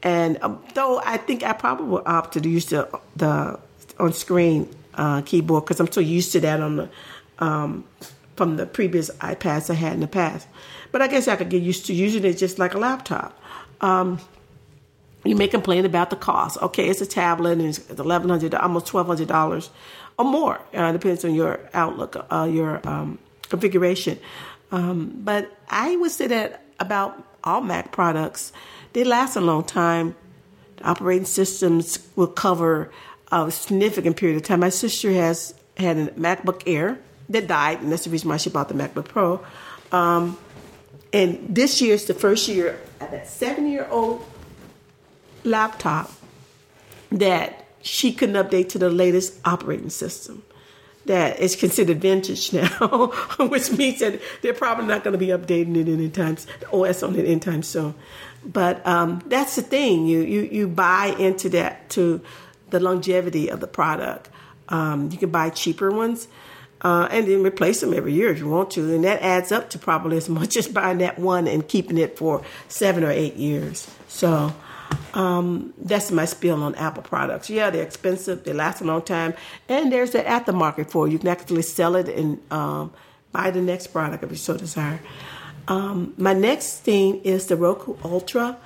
[0.03, 3.59] and um, though I think I probably would opt to use the the
[3.99, 6.89] on screen uh, keyboard because I'm so used to that on the
[7.39, 7.84] um,
[8.42, 10.48] from the previous iPads I had in the past.
[10.92, 13.39] But I guess I could get used to using it just like a laptop.
[13.82, 14.20] Um,
[15.24, 16.58] you may complain about the cost.
[16.60, 19.70] Okay, it's a tablet and it's eleven hundred, almost twelve hundred dollars
[20.18, 20.60] or more.
[20.74, 24.18] Uh, depends on your outlook, uh, your um, configuration.
[24.72, 28.54] Um, but I would say that about all Mac products,
[28.94, 30.16] they last a long time.
[30.84, 32.89] Operating systems will cover
[33.32, 34.62] a significant period of time.
[34.62, 36.98] My sister has had a MacBook Air
[37.32, 39.43] that died, and that's the reason why she bought the MacBook Pro.
[39.91, 40.38] Um,
[41.13, 44.25] and this year is the first year of that seven year old
[45.43, 46.11] laptop
[47.11, 50.43] that she couldn't update to the latest operating system.
[51.05, 53.07] That is considered vintage now,
[53.39, 56.38] which means that they're probably not going to be updating it anytime
[56.71, 57.95] OS on it anytime soon.
[58.45, 62.21] But um, that's the thing you, you you buy into that to
[62.69, 64.29] the longevity of the product.
[64.69, 66.27] Um, you can buy cheaper ones
[66.82, 69.69] uh, and then replace them every year if you want to, and that adds up
[69.71, 73.36] to probably as much as buying that one and keeping it for seven or eight
[73.36, 73.89] years.
[74.07, 74.53] So
[75.13, 77.49] um, that's my spiel on Apple products.
[77.49, 79.34] Yeah, they're expensive, they last a long time,
[79.69, 81.13] and there's that at the aftermarket for you.
[81.13, 82.93] You can actually sell it and um,
[83.32, 84.99] buy the next product if you so desire.
[85.67, 88.57] Um, my next thing is the Roku Ultra.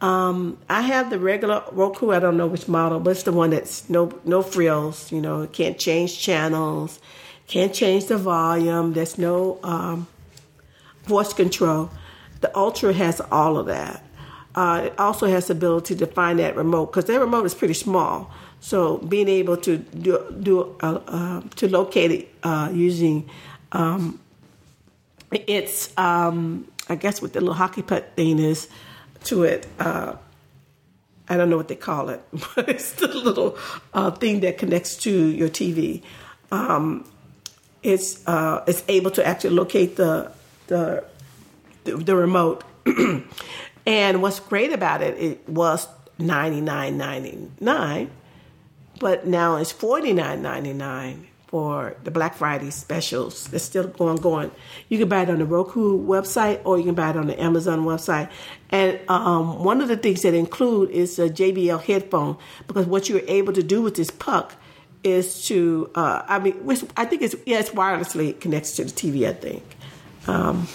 [0.00, 2.10] Um, I have the regular Roku.
[2.10, 5.10] I don't know which model, but it's the one that's no no frills.
[5.10, 7.00] You know, can't change channels,
[7.46, 8.92] can't change the volume.
[8.92, 10.06] There's no um,
[11.04, 11.90] voice control.
[12.40, 14.02] The Ultra has all of that.
[14.54, 17.74] Uh, it also has the ability to find that remote because that remote is pretty
[17.74, 18.30] small.
[18.60, 23.28] So being able to do, do uh, uh, to locate it uh, using
[23.72, 24.18] um,
[25.30, 28.68] it's um, I guess what the little hockey puck thing is
[29.24, 29.66] to it.
[29.78, 30.14] Uh,
[31.28, 32.22] I don't know what they call it,
[32.54, 33.58] but it's the little
[33.92, 36.02] uh, thing that connects to your TV.
[36.50, 37.04] Um,
[37.86, 40.32] it's uh, it's able to actually locate the
[40.66, 41.04] the
[41.84, 42.64] the, the remote.
[43.86, 45.86] and what's great about it, it was
[46.18, 48.10] ninety nine ninety nine,
[48.98, 53.52] but now it's forty nine ninety nine for the Black Friday specials.
[53.52, 54.50] It's still going going.
[54.88, 57.40] You can buy it on the Roku website or you can buy it on the
[57.40, 58.28] Amazon website.
[58.70, 63.22] And um, one of the things that include is a JBL headphone because what you're
[63.28, 64.56] able to do with this puck
[65.06, 66.56] is to uh, I mean
[66.96, 69.62] I think it's yeah it's wirelessly connects to the TV I think.
[70.26, 70.66] Um,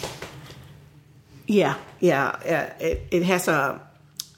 [1.47, 2.73] yeah, yeah, yeah.
[2.79, 3.81] It, it has a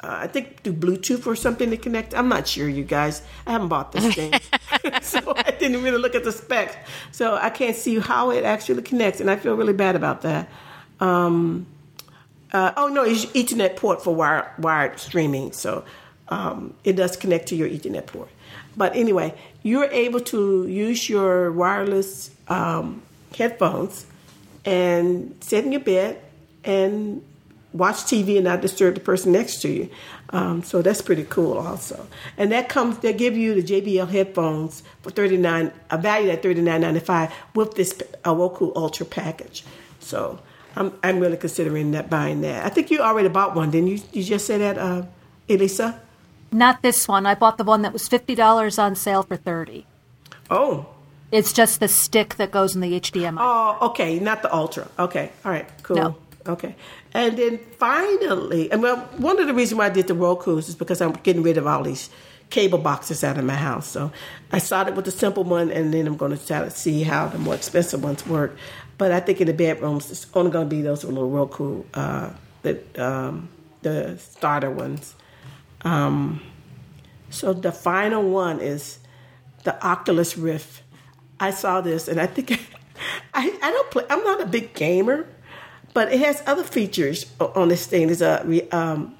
[0.03, 2.13] uh, I think through Bluetooth or something to connect.
[2.13, 3.21] I'm not sure, you guys.
[3.47, 4.33] I haven't bought this thing,
[5.01, 6.75] so I didn't really look at the specs.
[7.11, 10.49] So I can't see how it actually connects, and I feel really bad about that.
[10.99, 11.67] Um,
[12.51, 15.85] uh, oh no, it's Ethernet port for wire, wired streaming, so
[16.29, 18.29] um, it does connect to your Ethernet port.
[18.75, 19.33] But anyway,
[19.64, 23.01] you're able to use your wireless um,
[23.36, 24.05] headphones
[24.66, 26.22] and sit in your bed
[26.64, 27.24] and
[27.74, 29.89] watch TV and not disturb the person next to you.
[30.30, 32.07] Um, so that's pretty cool, also.
[32.38, 36.41] And that comes, they give you the JBL headphones for thirty nine, a value at
[36.41, 37.93] thirty nine ninety five with this
[38.26, 39.64] Roku Ultra package.
[39.99, 40.39] So
[40.76, 42.66] I'm I'm really considering that buying that.
[42.66, 43.99] I think you already bought one, didn't you?
[44.11, 45.03] You just say that, uh,
[45.47, 46.01] Elisa?
[46.54, 47.26] Not this one.
[47.26, 49.86] I bought the one that was fifty dollars on sale for thirty.
[50.49, 50.88] Oh.
[51.32, 53.38] It's just the stick that goes in the HDMI.
[53.39, 54.88] Oh, okay, not the Ultra.
[54.99, 55.95] Okay, all right, cool.
[55.95, 56.16] No.
[56.45, 56.76] Okay.
[57.14, 60.76] And then finally, and well, one of the reasons why I did the Roku's is
[60.76, 62.12] because I'm getting rid of all these
[62.49, 63.88] cable boxes out of my house.
[63.88, 64.12] So
[64.51, 67.28] I started with the simple one, and then I'm going to try to see how
[67.28, 68.56] the more expensive ones work.
[68.99, 72.30] But I think in the bedrooms, it's only going to be those little Roku, uh,
[72.62, 73.49] the um,
[73.82, 75.16] the starter ones.
[75.84, 76.41] Um,
[77.29, 78.99] so the final one is
[79.63, 80.81] the Oculus Rift.
[81.39, 82.51] I saw this, and I think
[83.34, 84.03] I, I don't play.
[84.09, 85.27] I'm not a big gamer,
[85.93, 88.07] but it has other features on this thing.
[88.07, 89.15] There's a um,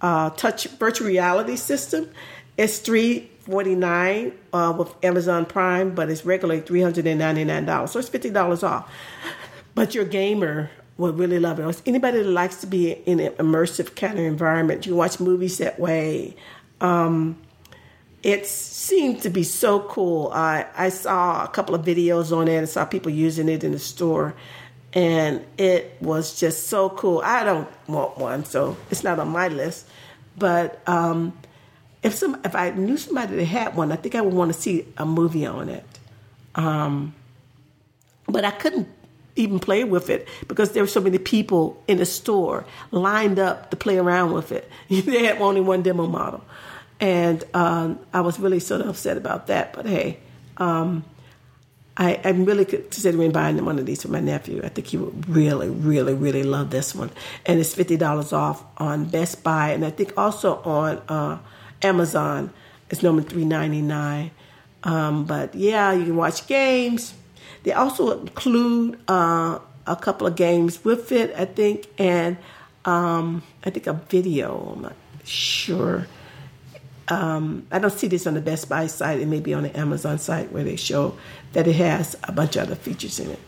[0.00, 2.08] uh, touch virtual reality system.
[2.56, 7.44] It's three forty nine uh, with Amazon Prime, but it's regularly three hundred and ninety
[7.44, 8.90] nine dollars, so it's fifty dollars off.
[9.72, 10.68] But your gamer
[11.00, 11.82] will really love it.
[11.86, 15.80] Anybody that likes to be in an immersive kind of environment, you watch movies that
[15.80, 16.36] way.
[16.80, 17.40] Um,
[18.22, 20.30] it seemed to be so cool.
[20.34, 23.72] I, I saw a couple of videos on it and saw people using it in
[23.72, 24.34] the store,
[24.92, 27.22] and it was just so cool.
[27.24, 29.86] I don't want one, so it's not on my list.
[30.36, 31.32] But um,
[32.02, 34.60] if some if I knew somebody that had one, I think I would want to
[34.60, 35.84] see a movie on it.
[36.54, 37.14] Um,
[38.26, 38.88] but I couldn't
[39.36, 43.70] even play with it because there were so many people in the store lined up
[43.70, 44.70] to play around with it.
[44.88, 46.44] they had only one demo model.
[47.00, 49.72] And um, I was really sort of upset about that.
[49.72, 50.18] But hey,
[50.58, 51.04] um,
[51.96, 54.60] I, am really considering buying one of these for my nephew.
[54.62, 57.10] I think he would really, really, really love this one.
[57.46, 59.70] And it's $50 off on Best Buy.
[59.70, 61.38] And I think also on uh,
[61.82, 62.52] Amazon,
[62.90, 64.30] it's normally $3.99.
[64.82, 67.14] Um, but yeah, you can watch games.
[67.62, 72.36] They also include uh, a couple of games with it, I think, and
[72.84, 74.74] um, I think a video.
[74.74, 76.06] I'm not sure.
[77.08, 79.20] Um, I don't see this on the Best Buy site.
[79.20, 81.16] It may be on the Amazon site where they show
[81.52, 83.40] that it has a bunch of other features in it.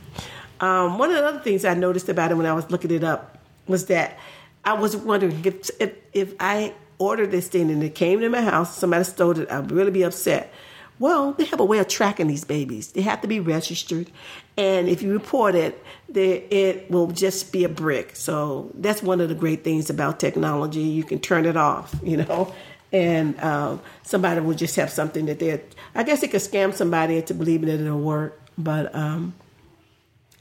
[0.61, 3.05] Um, one of the other things I noticed about it when I was looking it
[3.05, 4.19] up was that
[4.65, 8.43] I was wondering if if, if I ordered this thing and it came to my
[8.43, 10.53] house, somebody stole it, I'd really be upset.
[10.99, 12.93] Well, they have a way of tracking these babies.
[12.93, 14.11] They have to be registered,
[14.57, 18.15] and if you report it, they, it will just be a brick.
[18.15, 20.81] So that's one of the great things about technology.
[20.81, 22.55] You can turn it off, you know,
[22.93, 25.61] and um, somebody will just have something that they.
[25.95, 29.35] I guess it could scam somebody into believing that it'll work, but um,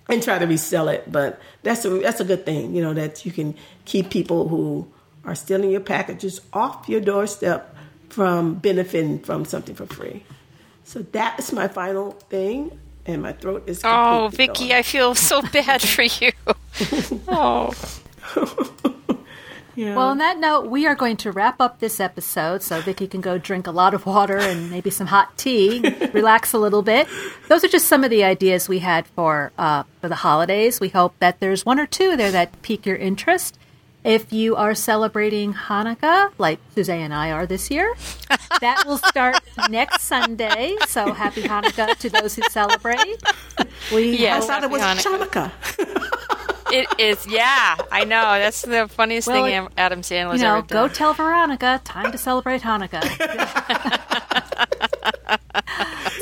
[0.10, 1.12] and try to resell it.
[1.12, 4.88] But that's a that's a good thing, you know, that you can keep people who
[5.24, 7.76] are stealing your packages off your doorstep
[8.10, 10.24] from benefiting from something for free.
[10.92, 13.80] So that's my final thing, and my throat is.
[13.82, 14.78] Oh, Vicki, gone.
[14.80, 16.34] I feel so bad for you.
[17.30, 17.72] oh.
[19.78, 19.96] yeah.
[19.96, 23.22] Well, on that note, we are going to wrap up this episode so Vicki can
[23.22, 25.80] go drink a lot of water and maybe some hot tea,
[26.14, 27.08] relax a little bit.
[27.48, 30.82] Those are just some of the ideas we had for uh, for the holidays.
[30.82, 33.58] We hope that there's one or two there that pique your interest.
[34.04, 37.96] If you are celebrating Hanukkah, like Suzanne and I are this year,
[38.62, 39.40] that will start
[39.70, 40.76] next Sunday.
[40.88, 43.22] So happy Hanukkah to those who celebrate.
[43.94, 45.52] We yeah, I thought it was Hanukkah.
[46.72, 47.78] it is, yeah.
[47.92, 48.40] I know.
[48.40, 50.88] That's the funniest well, thing Adam Sandler's you know, ever done.
[50.88, 53.06] Go tell Veronica, time to celebrate Hanukkah.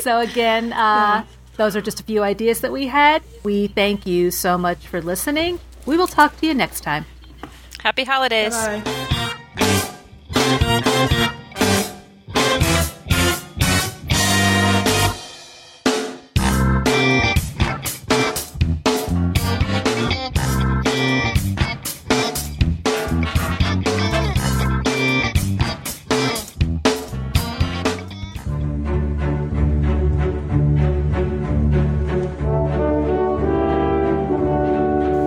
[0.00, 1.24] so again, uh,
[1.56, 3.22] those are just a few ideas that we had.
[3.42, 5.60] We thank you so much for listening.
[5.86, 7.06] We will talk to you next time.
[7.82, 8.52] Happy holidays.
[8.52, 8.82] Bye.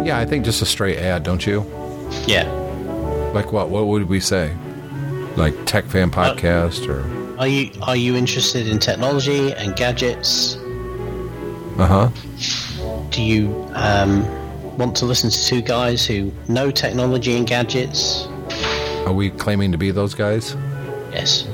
[0.06, 1.83] Yeah, I think just a straight ad, don't you?
[2.26, 2.50] Yeah.
[3.34, 3.70] Like what?
[3.70, 4.56] What would we say?
[5.36, 7.02] Like Tech Fan Podcast or?
[7.40, 10.56] Are you are you interested in technology and gadgets?
[11.78, 13.10] Uh huh.
[13.10, 14.24] Do you um,
[14.78, 18.28] want to listen to two guys who know technology and gadgets?
[19.06, 20.56] Are we claiming to be those guys?
[21.12, 21.46] Yes.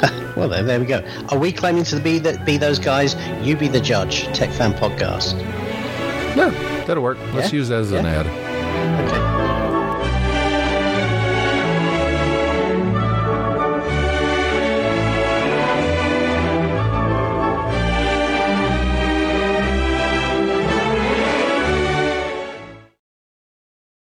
[0.36, 1.04] well, there, there we go.
[1.30, 3.14] Are we claiming to be that be those guys?
[3.42, 4.24] You be the judge.
[4.36, 5.38] Tech Fan Podcast.
[6.36, 6.50] Yeah,
[6.86, 7.18] that'll work.
[7.32, 7.58] Let's yeah?
[7.58, 7.98] use that as yeah?
[8.00, 8.26] an ad.
[9.06, 9.19] Okay.